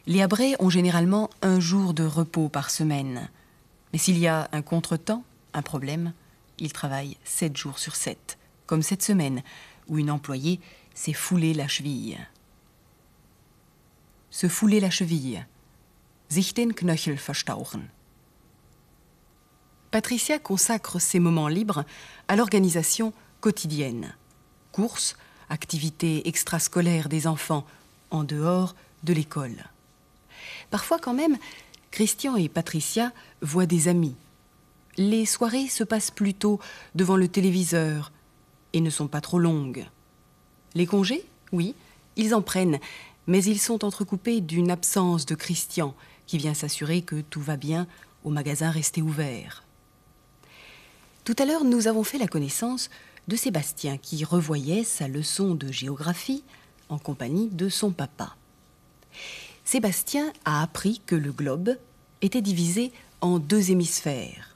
Les 0.08 0.24
Abrets 0.24 0.56
ont 0.58 0.72
généralement 0.72 1.30
un 1.44 1.60
jour 1.60 1.94
de 1.94 2.04
repos 2.04 2.50
par 2.50 2.72
semaine. 2.72 3.30
Mais 3.94 4.00
s'il 4.00 4.18
y 4.18 4.28
a 4.28 4.50
un 4.52 4.64
contretemps, 4.64 5.24
un 5.54 5.62
problème, 5.62 6.12
ils 6.58 6.74
travaillent 6.74 7.18
sept 7.24 7.56
jours 7.56 7.78
sur 7.78 7.96
sept, 7.96 8.40
comme 8.66 8.82
cette 8.82 9.04
semaine, 9.04 9.44
où 9.88 10.00
une 10.00 10.10
employée 10.10 10.60
s'est 10.96 11.14
foulée 11.14 11.54
la 11.54 11.68
cheville. 11.68 12.18
Se 14.32 14.50
fouler 14.50 14.80
la 14.80 14.90
cheville. 14.90 15.46
Sich 16.30 16.56
den 16.56 16.74
Knöchel 16.74 17.18
verstauchen. 17.18 17.90
Patricia 19.92 20.40
consacre 20.40 21.00
ses 21.00 21.20
moments 21.20 21.48
libres 21.48 21.86
à 22.28 22.36
l'organisation 22.36 23.14
quotidienne. 23.40 24.16
Courses, 24.76 25.16
activités 25.48 26.28
extrascolaires 26.28 27.08
des 27.08 27.28
enfants 27.28 27.66
en 28.12 28.26
dehors 28.26 28.76
de 29.04 29.14
l'école. 29.14 29.64
Parfois 30.70 31.00
quand 31.00 31.14
même, 31.14 31.38
Christian 31.92 32.36
et 32.36 32.50
Patricia 32.50 33.14
voient 33.42 33.68
des 33.68 33.88
amis. 33.88 34.18
Les 34.98 35.26
soirées 35.26 35.70
se 35.70 35.86
passent 35.86 36.12
plutôt 36.12 36.60
devant 36.94 37.16
le 37.16 37.30
téléviseur 37.30 38.12
et 38.74 38.82
ne 38.82 38.90
sont 38.90 39.08
pas 39.08 39.22
trop 39.22 39.40
longues. 39.40 39.86
Les 40.74 40.86
congés, 40.86 41.24
oui, 41.54 41.74
ils 42.18 42.36
en 42.36 42.42
prennent, 42.42 42.80
mais 43.28 43.42
ils 43.46 43.62
sont 43.62 43.86
entrecoupés 43.86 44.42
d'une 44.42 44.72
absence 44.72 45.26
de 45.26 45.36
Christian 45.36 45.96
qui 46.28 46.38
vient 46.38 46.54
s'assurer 46.54 47.02
que 47.02 47.22
tout 47.22 47.40
va 47.40 47.56
bien 47.56 47.88
au 48.26 48.30
magasin 48.30 48.72
resté 48.72 49.02
ouvert. 49.02 49.64
Tout 51.24 51.36
à 51.40 51.46
l'heure, 51.46 51.64
nous 51.64 51.88
avons 51.88 52.04
fait 52.04 52.18
la 52.18 52.28
connaissance 52.28 52.90
de 53.28 53.36
Sébastien 53.36 53.98
qui 53.98 54.24
revoyait 54.24 54.84
sa 54.84 55.08
leçon 55.08 55.56
de 55.56 55.72
géographie 55.72 56.44
en 56.90 56.98
compagnie 56.98 57.48
de 57.48 57.70
son 57.70 57.92
papa. 57.92 58.36
Sébastien 59.64 60.32
a 60.46 60.62
appris 60.62 61.02
que 61.06 61.16
le 61.16 61.32
globe 61.32 61.78
était 62.22 62.42
divisé 62.42 62.92
en 63.22 63.40
deux 63.40 63.72
hémisphères, 63.72 64.56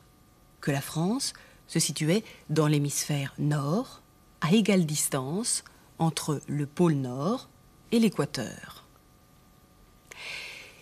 que 0.61 0.71
la 0.71 0.81
France 0.81 1.33
se 1.67 1.79
situait 1.79 2.23
dans 2.49 2.67
l'hémisphère 2.67 3.33
nord, 3.39 4.01
à 4.41 4.53
égale 4.53 4.85
distance 4.85 5.63
entre 5.97 6.41
le 6.47 6.65
pôle 6.65 6.93
nord 6.93 7.49
et 7.91 7.99
l'équateur. 7.99 8.85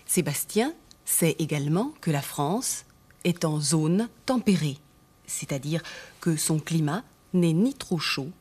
Sébastien 0.05 0.73
sait 1.05 1.35
également 1.39 1.93
que 2.01 2.11
la 2.11 2.21
France 2.21 2.85
est 3.23 3.45
en 3.45 3.59
zone 3.59 4.09
tempérée, 4.25 4.77
c'est-à-dire 5.25 5.81
que 6.21 6.35
son 6.35 6.59
climat 6.59 7.03
n'est 7.39 7.53
ni 7.53 7.73
trop 7.73 7.99
chaud 7.99 8.31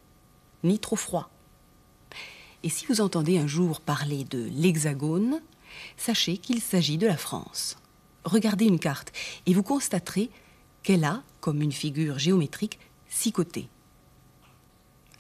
ni 0.67 0.79
trop 0.79 0.97
froid. 0.97 1.31
Et 2.63 2.69
si 2.69 2.87
vous 2.87 3.01
entendez 3.01 3.39
un 3.39 3.47
jour 3.47 3.81
parler 3.81 4.25
de 4.25 4.49
l'Hexagone, 4.53 5.41
sachez 5.97 6.39
qu'il 6.39 6.61
s'agit 6.61 6.99
de 6.99 7.07
la 7.07 7.17
France. 7.17 7.77
Regardez 8.25 8.65
une 8.65 8.81
carte 8.81 9.13
et 9.47 9.55
vous 9.55 9.63
constaterez 9.63 10.31
qu'elle 10.83 11.05
a, 11.05 11.23
comme 11.41 11.63
une 11.63 11.73
figure 11.73 12.19
géométrique, 12.19 12.79
six 13.09 13.33
côtés. 13.33 13.69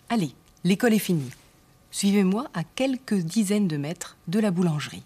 Allez, 0.08 0.32
l'école 0.64 0.94
est 0.94 0.98
finie. 0.98 1.30
Suivez-moi 1.90 2.48
à 2.52 2.64
quelques 2.64 3.14
dizaines 3.14 3.68
de 3.68 3.76
mètres 3.76 4.16
de 4.28 4.40
la 4.40 4.50
boulangerie. 4.50 5.02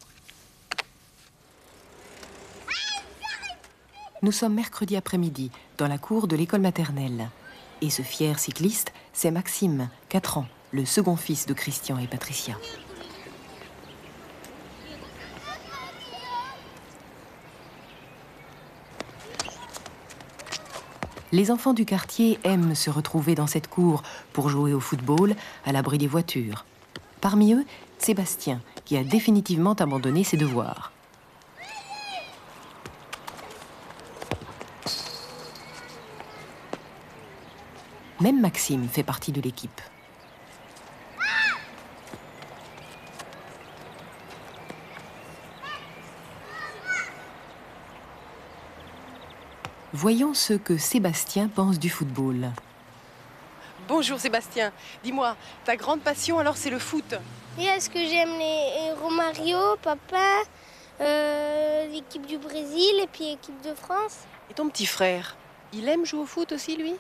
Nous 4.22 4.32
sommes 4.32 4.54
mercredi 4.54 4.96
après-midi, 4.96 5.50
dans 5.78 5.88
la 5.88 5.98
cour 5.98 6.26
de 6.26 6.36
l'école 6.36 6.60
maternelle. 6.60 7.30
Et 7.82 7.88
ce 7.90 8.02
fier 8.02 8.38
cycliste, 8.38 8.92
c'est 9.12 9.30
Maxime, 9.30 9.88
4 10.10 10.38
ans, 10.38 10.46
le 10.70 10.84
second 10.84 11.16
fils 11.16 11.46
de 11.46 11.54
Christian 11.54 11.98
et 11.98 12.06
Patricia. 12.06 12.54
Les 21.32 21.50
enfants 21.50 21.72
du 21.72 21.86
quartier 21.86 22.38
aiment 22.44 22.74
se 22.74 22.90
retrouver 22.90 23.34
dans 23.34 23.46
cette 23.46 23.68
cour 23.68 24.02
pour 24.32 24.48
jouer 24.48 24.74
au 24.74 24.80
football 24.80 25.34
à 25.64 25.72
l'abri 25.72 25.96
des 25.96 26.08
voitures. 26.08 26.66
Parmi 27.20 27.54
eux, 27.54 27.64
Sébastien, 27.98 28.60
qui 28.84 28.96
a 28.96 29.04
définitivement 29.04 29.74
abandonné 29.74 30.24
ses 30.24 30.36
devoirs. 30.36 30.92
Même 38.20 38.38
Maxime 38.38 38.86
fait 38.86 39.02
partie 39.02 39.32
de 39.32 39.40
l'équipe. 39.40 39.80
Voyons 49.94 50.34
ce 50.34 50.52
que 50.52 50.76
Sébastien 50.76 51.48
pense 51.48 51.78
du 51.78 51.88
football. 51.88 52.50
Bonjour 53.88 54.20
Sébastien. 54.20 54.70
Dis-moi, 55.02 55.34
ta 55.64 55.76
grande 55.76 56.02
passion 56.02 56.38
alors 56.38 56.58
c'est 56.58 56.70
le 56.70 56.78
foot 56.78 57.14
Et 57.58 57.64
est-ce 57.64 57.88
que 57.88 57.98
j'aime 57.98 58.38
les 58.38 58.92
Romario, 59.00 59.76
papa, 59.82 60.42
euh, 61.00 61.88
l'équipe 61.88 62.26
du 62.26 62.36
Brésil 62.36 63.00
et 63.02 63.06
puis 63.10 63.24
l'équipe 63.30 63.60
de 63.62 63.74
France? 63.74 64.18
Et 64.50 64.54
ton 64.54 64.68
petit 64.68 64.86
frère 64.86 65.36
Il 65.72 65.88
aime 65.88 66.04
jouer 66.04 66.20
au 66.20 66.26
foot 66.26 66.52
aussi 66.52 66.76
lui? 66.76 66.94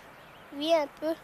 Oui, 0.56 0.72
un 0.74 0.86
peu. 1.00 1.14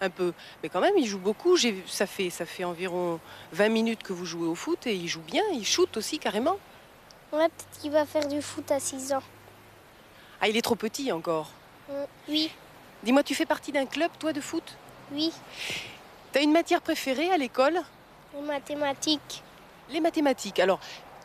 Un 0.00 0.10
peu. 0.10 0.32
Mais 0.62 0.68
quand 0.68 0.80
même, 0.80 0.96
il 0.98 1.06
joue 1.06 1.18
beaucoup. 1.18 1.56
Ça 1.86 2.06
fait, 2.06 2.30
ça 2.30 2.44
fait 2.44 2.64
environ 2.64 3.18
20 3.52 3.68
minutes 3.70 4.02
que 4.02 4.12
vous 4.12 4.26
jouez 4.26 4.46
au 4.46 4.54
foot 4.54 4.86
et 4.86 4.94
il 4.94 5.08
joue 5.08 5.22
bien. 5.22 5.42
Il 5.52 5.64
shoot 5.66 5.96
aussi 5.96 6.18
carrément. 6.18 6.58
Ouais, 7.32 7.48
peut-être 7.48 7.80
qu'il 7.80 7.90
va 7.90 8.04
faire 8.04 8.28
du 8.28 8.42
foot 8.42 8.70
à 8.70 8.78
6 8.78 9.12
ans. 9.14 9.22
Ah, 10.40 10.48
il 10.48 10.56
est 10.56 10.62
trop 10.62 10.74
petit 10.76 11.10
encore. 11.12 11.50
Mm, 11.88 11.92
Oui, 12.28 12.50
Dis-moi, 13.02 13.22
tu 13.22 13.34
fais 13.34 13.46
partie 13.46 13.72
d'un 13.72 13.86
club, 13.86 14.10
toi, 14.18 14.32
de 14.32 14.40
foot? 14.40 14.76
Oui, 15.12 15.32
T'as 16.32 16.42
une 16.42 16.52
matière 16.52 16.82
préférée 16.82 17.30
à 17.30 17.36
l'école? 17.38 17.80
Les 18.34 18.42
mathématiques. 18.42 19.42
Les 19.88 20.00
mathématiques. 20.00 20.58
Alors, 20.58 20.80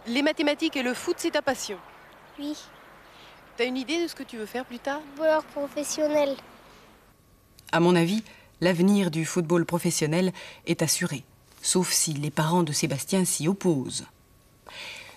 les 0.07 0.21
mathématiques 0.21 0.75
et 0.77 0.83
le 0.83 0.93
foot, 0.93 1.15
c'est 1.19 1.31
ta 1.31 1.41
passion? 1.41 1.77
Oui, 2.39 2.55
T'as 3.57 3.65
une 3.65 3.77
idée 3.77 4.01
de 4.03 4.07
ce 4.07 4.15
que 4.15 4.23
tu 4.23 4.37
veux 4.37 4.45
faire 4.45 4.65
plus 4.65 4.79
tard? 4.79 5.01
Footballeur 5.15 5.43
professionnel. 5.43 6.35
À 7.71 7.79
mon 7.79 7.95
avis, 7.95 8.23
l'avenir 8.59 9.11
du 9.11 9.25
football 9.25 9.65
professionnel 9.65 10.31
est 10.65 10.81
assuré, 10.81 11.23
sauf 11.61 11.91
si 11.91 12.13
les 12.13 12.31
parents 12.31 12.63
de 12.63 12.71
Sébastien 12.71 13.25
s'y 13.25 13.47
opposent. 13.47 14.05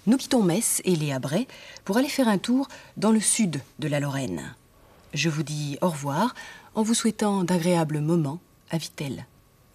Nous 0.07 0.17
quittons 0.17 0.43
Metz 0.43 0.83
et 0.85 0.97
les 0.97 1.13
Habrais 1.13 1.47
pour 1.85 1.97
aller 1.97 2.09
faire 2.09 2.29
un 2.29 2.39
tour 2.39 2.69
dans 2.97 3.13
le 3.13 3.21
sud 3.21 3.63
de 3.79 3.89
la 3.89 4.01
Lorraine. 4.01 4.55
Je 5.15 5.31
vous 5.31 5.43
dis 5.43 5.79
au 5.81 5.89
revoir 5.89 6.35
en 6.75 6.83
vous 6.83 6.95
souhaitant 6.95 7.45
d'agréables 7.45 8.01
moments 8.01 8.41
à 8.71 8.79
Vittel. 8.79 9.27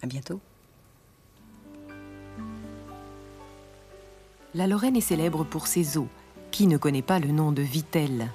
À 0.02 0.06
bientôt. 0.06 0.40
La 4.54 4.66
Lorraine 4.66 4.96
est 4.96 5.00
célèbre 5.00 5.44
pour 5.44 5.66
ses 5.66 5.96
eaux. 5.96 6.08
Qui 6.50 6.66
ne 6.66 6.76
connaît 6.76 7.02
pas 7.02 7.18
le 7.18 7.28
nom 7.28 7.52
de 7.52 7.62
Vittel? 7.62 8.30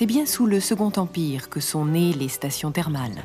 C'est 0.00 0.06
bien 0.06 0.24
sous 0.24 0.46
le 0.46 0.60
Second 0.60 0.90
Empire 0.96 1.50
que 1.50 1.60
sont 1.60 1.84
nées 1.84 2.14
les 2.14 2.28
stations 2.30 2.72
thermales. 2.72 3.22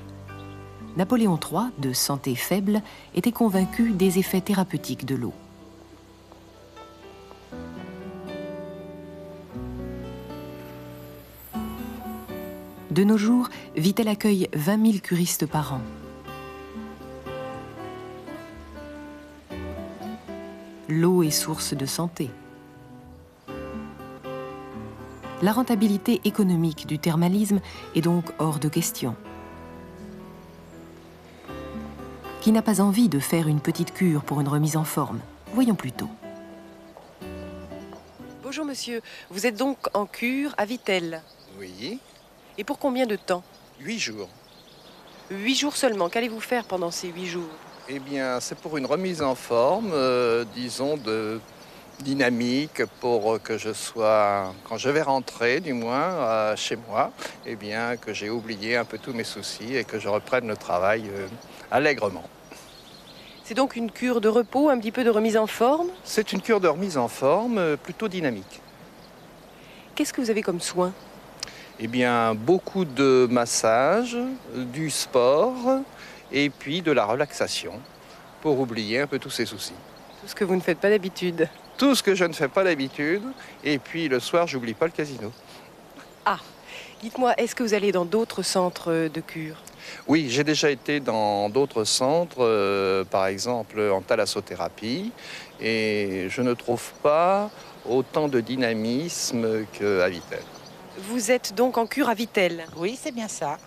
Napoléon 0.98 1.40
III, 1.40 1.70
de 1.78 1.94
santé 1.94 2.36
faible, 2.36 2.82
était 3.14 3.32
convaincu 3.32 3.94
des 3.94 4.20
effets 4.20 4.42
thérapeutiques 4.42 5.06
de 5.06 5.16
l'eau. 5.16 5.32
De 12.92 13.06
nos 13.06 13.18
jours, 13.18 13.48
Vittel 13.78 14.10
accueille 14.10 14.50
20 14.54 14.86
000 14.86 14.98
curistes 14.98 15.46
par 15.46 15.76
an. 15.76 15.82
L'eau 20.90 21.24
est 21.24 21.32
source 21.32 21.74
de 21.74 21.86
santé. 21.86 22.32
La 25.46 25.52
rentabilité 25.52 26.22
économique 26.24 26.88
du 26.88 26.98
thermalisme 26.98 27.60
est 27.94 28.02
donc 28.02 28.26
hors 28.40 28.58
de 28.58 28.68
question. 28.68 29.16
Qui 32.42 32.52
n'a 32.52 32.64
pas 32.64 32.82
envie 32.82 33.10
de 33.10 33.20
faire 33.20 33.48
une 33.48 33.60
petite 33.60 33.94
cure 33.94 34.24
pour 34.24 34.42
une 34.42 34.48
remise 34.48 34.76
en 34.76 34.84
forme? 34.84 35.20
Voyons 35.54 35.76
plutôt. 35.76 36.10
Bonjour 38.42 38.66
monsieur, 38.66 39.04
vous 39.30 39.46
êtes 39.46 39.56
donc 39.56 39.78
en 39.94 40.08
cure 40.08 40.56
à 40.58 40.66
Vittel. 40.66 41.22
Oui, 41.60 42.00
Et 42.58 42.64
pour 42.64 42.80
combien 42.80 43.06
de 43.06 43.16
temps? 43.16 43.44
Huit 43.80 44.00
jours. 44.00 44.30
Huit 45.30 45.54
jours 45.54 45.76
seulement. 45.76 46.10
Qu'allez-vous 46.10 46.40
faire 46.40 46.64
pendant 46.64 46.90
ces 46.90 47.10
huit 47.10 47.28
jours? 47.28 47.54
Eh 47.88 48.00
bien, 48.00 48.40
c'est 48.40 48.58
pour 48.58 48.78
une 48.78 48.88
remise 48.88 49.22
en 49.22 49.36
forme, 49.36 49.92
euh, 49.94 50.44
disons, 50.56 50.98
de 50.98 51.40
dynamique 52.00 52.84
pour 53.00 53.42
que 53.42 53.58
je 53.58 53.74
sois, 53.74 54.54
quand 54.68 54.78
je 54.78 54.90
vais 54.90 55.02
rentrer 55.02 55.60
du 55.60 55.74
moins 55.74 56.04
euh, 56.04 56.56
chez 56.56 56.76
moi, 56.76 57.12
eh 57.46 57.56
bien 57.56 57.98
que 57.98 58.14
j'ai 58.14 58.30
oublié 58.30 58.78
un 58.78 58.86
peu 58.86 58.98
tous 58.98 59.14
mes 59.14 59.24
soucis 59.24 59.76
et 59.76 59.84
que 59.84 60.00
je 60.00 60.08
reprenne 60.08 60.48
le 60.48 60.58
travail 60.58 61.04
euh, 61.10 61.28
allègrement. 61.72 62.24
C'est 63.44 63.54
donc 63.54 63.76
une 63.76 63.92
cure 63.92 64.22
de 64.22 64.28
repos, 64.28 64.70
un 64.70 64.80
petit 64.80 64.92
peu 64.92 65.04
de 65.04 65.10
remise 65.10 65.38
en 65.38 65.48
forme? 65.48 65.88
C'est 66.04 66.34
une 66.34 66.42
cure 66.42 66.60
de 66.60 66.68
remise 66.68 66.98
en 66.98 67.08
forme 67.08 67.58
euh, 67.58 67.78
plutôt 67.78 68.08
dynamique. 68.08 68.62
Qu'est-ce 69.94 70.14
que 70.14 70.22
vous 70.22 70.30
avez 70.30 70.42
comme 70.42 70.62
soin? 70.62 70.92
Eh 71.80 71.88
bien, 71.88 72.36
beaucoup 72.36 72.86
de 72.86 73.28
massage, 73.30 74.18
du 74.54 74.90
sport 74.90 75.82
et 76.32 76.50
puis 76.50 76.82
de 76.82 76.92
la 76.92 77.06
relaxation 77.06 77.80
pour 78.42 78.60
oublier 78.60 79.02
un 79.02 79.08
peu 79.08 79.20
tous 79.20 79.30
ces 79.30 79.46
soucis. 79.46 79.74
Tout 80.22 80.28
ce 80.28 80.36
que 80.36 80.44
vous 80.44 80.56
ne 80.56 80.62
faites 80.62 80.80
pas 80.80 80.90
d'habitude. 80.90 81.50
Tout 81.78 81.96
ce 81.96 82.04
que 82.04 82.16
je 82.16 82.26
ne 82.26 82.34
fais 82.34 82.48
pas 82.48 82.64
d'habitude 82.64 83.24
et 83.64 83.80
puis 83.80 84.08
le 84.08 84.20
soir, 84.20 84.48
j'oublie 84.48 84.74
pas 84.74 84.86
le 84.86 84.92
casino. 84.92 85.32
Dites-moi, 87.02 87.34
est-ce 87.38 87.54
que 87.54 87.62
vous 87.62 87.76
allez 87.76 87.92
dans 87.92 88.06
d'autres 88.06 88.42
centres 88.42 89.10
de 89.10 89.22
cure? 89.22 89.58
Oui, 90.08 90.28
j'ai 90.30 90.44
déjà 90.44 90.72
été 90.72 91.00
dans 91.00 91.50
d'autres 91.50 91.84
centres, 91.84 92.38
euh, 92.40 93.04
par 93.04 93.28
exemple 93.28 93.80
en 93.80 94.02
thalassothérapie, 94.02 95.12
et 95.62 96.28
je 96.30 96.42
ne 96.42 96.56
trouve 96.56 96.94
pas 97.04 97.52
autant 97.88 98.28
de 98.28 98.40
dynamisme 98.40 99.66
qu'à 99.74 100.10
Vitel. 100.10 100.42
Vous 100.98 101.30
êtes 101.30 101.54
donc 101.54 101.78
en 101.78 101.86
cure 101.86 102.10
à 102.10 102.16
Vitel. 102.16 102.66
Oui, 102.76 102.98
c'est 103.00 103.12
bien 103.12 103.28
ça. 103.28 103.60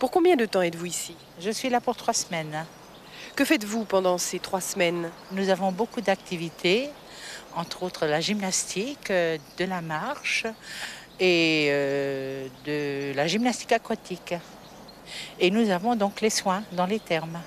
Pour 0.00 0.10
combien 0.10 0.34
de 0.34 0.46
temps 0.46 0.62
êtes-vous 0.62 0.86
ici? 0.86 1.14
Je 1.38 1.50
suis 1.50 1.68
là 1.68 1.80
pour 1.80 1.94
trois 1.94 2.14
semaines. 2.14 2.66
Que 3.36 3.44
faites-vous 3.44 3.84
pendant 3.84 4.18
ces 4.18 4.40
trois 4.40 4.62
semaines? 4.62 5.10
Nous 5.30 5.50
avons 5.50 5.70
beaucoup 5.70 6.00
d'activités, 6.00 6.88
entre 7.58 7.82
autres 7.82 8.06
la 8.06 8.20
gymnastique, 8.20 9.10
euh, 9.10 9.36
de 9.58 9.64
la 9.64 9.80
marche 9.80 10.46
et 11.20 11.68
euh, 11.70 12.46
de 12.64 13.14
la 13.16 13.26
gymnastique 13.26 13.72
aquatique. 13.72 14.34
Et 15.40 15.50
nous 15.50 15.70
avons 15.70 15.96
donc 15.96 16.20
les 16.20 16.30
soins 16.30 16.62
dans 16.72 16.86
les 16.86 17.00
thermes. 17.00 17.40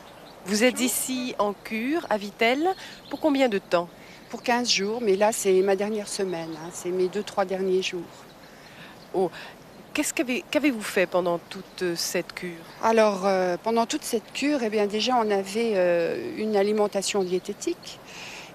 Vous 0.46 0.64
êtes 0.64 0.82
ici 0.82 1.36
en 1.40 1.54
cure 1.54 2.06
à 2.10 2.18
Vitel. 2.18 2.68
Pour 3.10 3.20
combien 3.20 3.48
de 3.48 3.60
temps? 3.60 3.88
Pour 4.30 4.44
15 4.44 4.70
jours, 4.70 5.00
mais 5.02 5.16
là 5.16 5.32
c'est 5.32 5.62
ma 5.62 5.76
dernière 5.76 6.08
semaine, 6.08 6.52
hein, 6.56 6.70
c'est 6.74 6.90
mes 6.90 7.08
deux, 7.10 7.24
trois 7.24 7.46
derniers 7.46 7.82
jours. 7.82 8.02
Qu'est-ce 9.94 10.14
qu'avez- 10.14 10.46
qu'avez-vous 10.50 10.82
fait 10.82 11.06
pendant 11.06 11.38
toute 11.38 11.84
cette 11.96 12.32
cure? 12.34 12.64
Alors 12.82 13.26
euh, 13.26 13.58
pendant 13.62 13.86
toute 13.86 14.04
cette 14.06 14.32
cure, 14.32 14.60
eh 14.64 14.70
bien, 14.70 14.88
déjà 14.88 15.16
on 15.18 15.30
avait 15.30 15.74
euh, 15.76 16.34
une 16.38 16.56
alimentation 16.56 17.24
diététique 17.26 18.00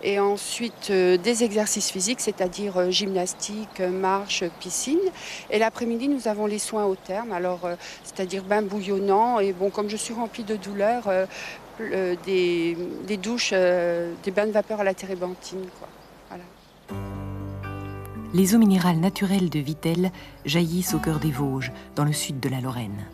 et 0.03 0.21
ensuite 0.21 0.91
euh, 0.91 1.17
des 1.17 1.45
exercices 1.45 1.91
physiques, 1.91 2.21
c'est-à-dire 2.21 2.77
euh, 2.77 2.91
gymnastique, 2.91 3.81
marche, 3.81 4.45
piscine. 4.61 4.99
Et 5.51 5.59
l'après-midi, 5.59 6.09
nous 6.09 6.29
avons 6.29 6.47
les 6.47 6.59
soins 6.59 6.85
au 6.85 6.95
terme, 6.95 7.33
alors 7.33 7.65
euh, 7.65 7.77
c'est-à-dire 8.05 8.45
bain 8.45 8.63
bouillonnant. 8.63 9.41
Et 9.41 9.53
bon, 9.53 9.71
comme 9.71 9.89
je 9.89 9.97
suis 9.97 10.15
remplie 10.15 10.45
de 10.45 10.57
douleurs, 10.57 11.09
des, 12.25 12.77
douches, 13.23 13.51
des 13.51 14.31
bains 14.31 14.47
de 14.47 14.53
vapeur 14.53 14.81
à 14.81 14.85
la 14.85 14.95
térébenthine. 14.95 15.67
Quoi. 15.79 15.89
Les 18.35 18.55
eaux 18.55 18.59
minérales 18.59 18.99
naturelles 18.99 19.49
de 19.49 19.61
Vitel 19.61 20.11
jaillissent 20.45 20.95
au 20.95 20.99
cœur 20.99 21.21
des 21.21 21.31
Vosges, 21.31 21.73
dans 21.95 22.05
le 22.05 22.13
sud 22.13 22.39
de 22.41 22.49
la 22.49 22.61
Lorraine. 22.61 23.07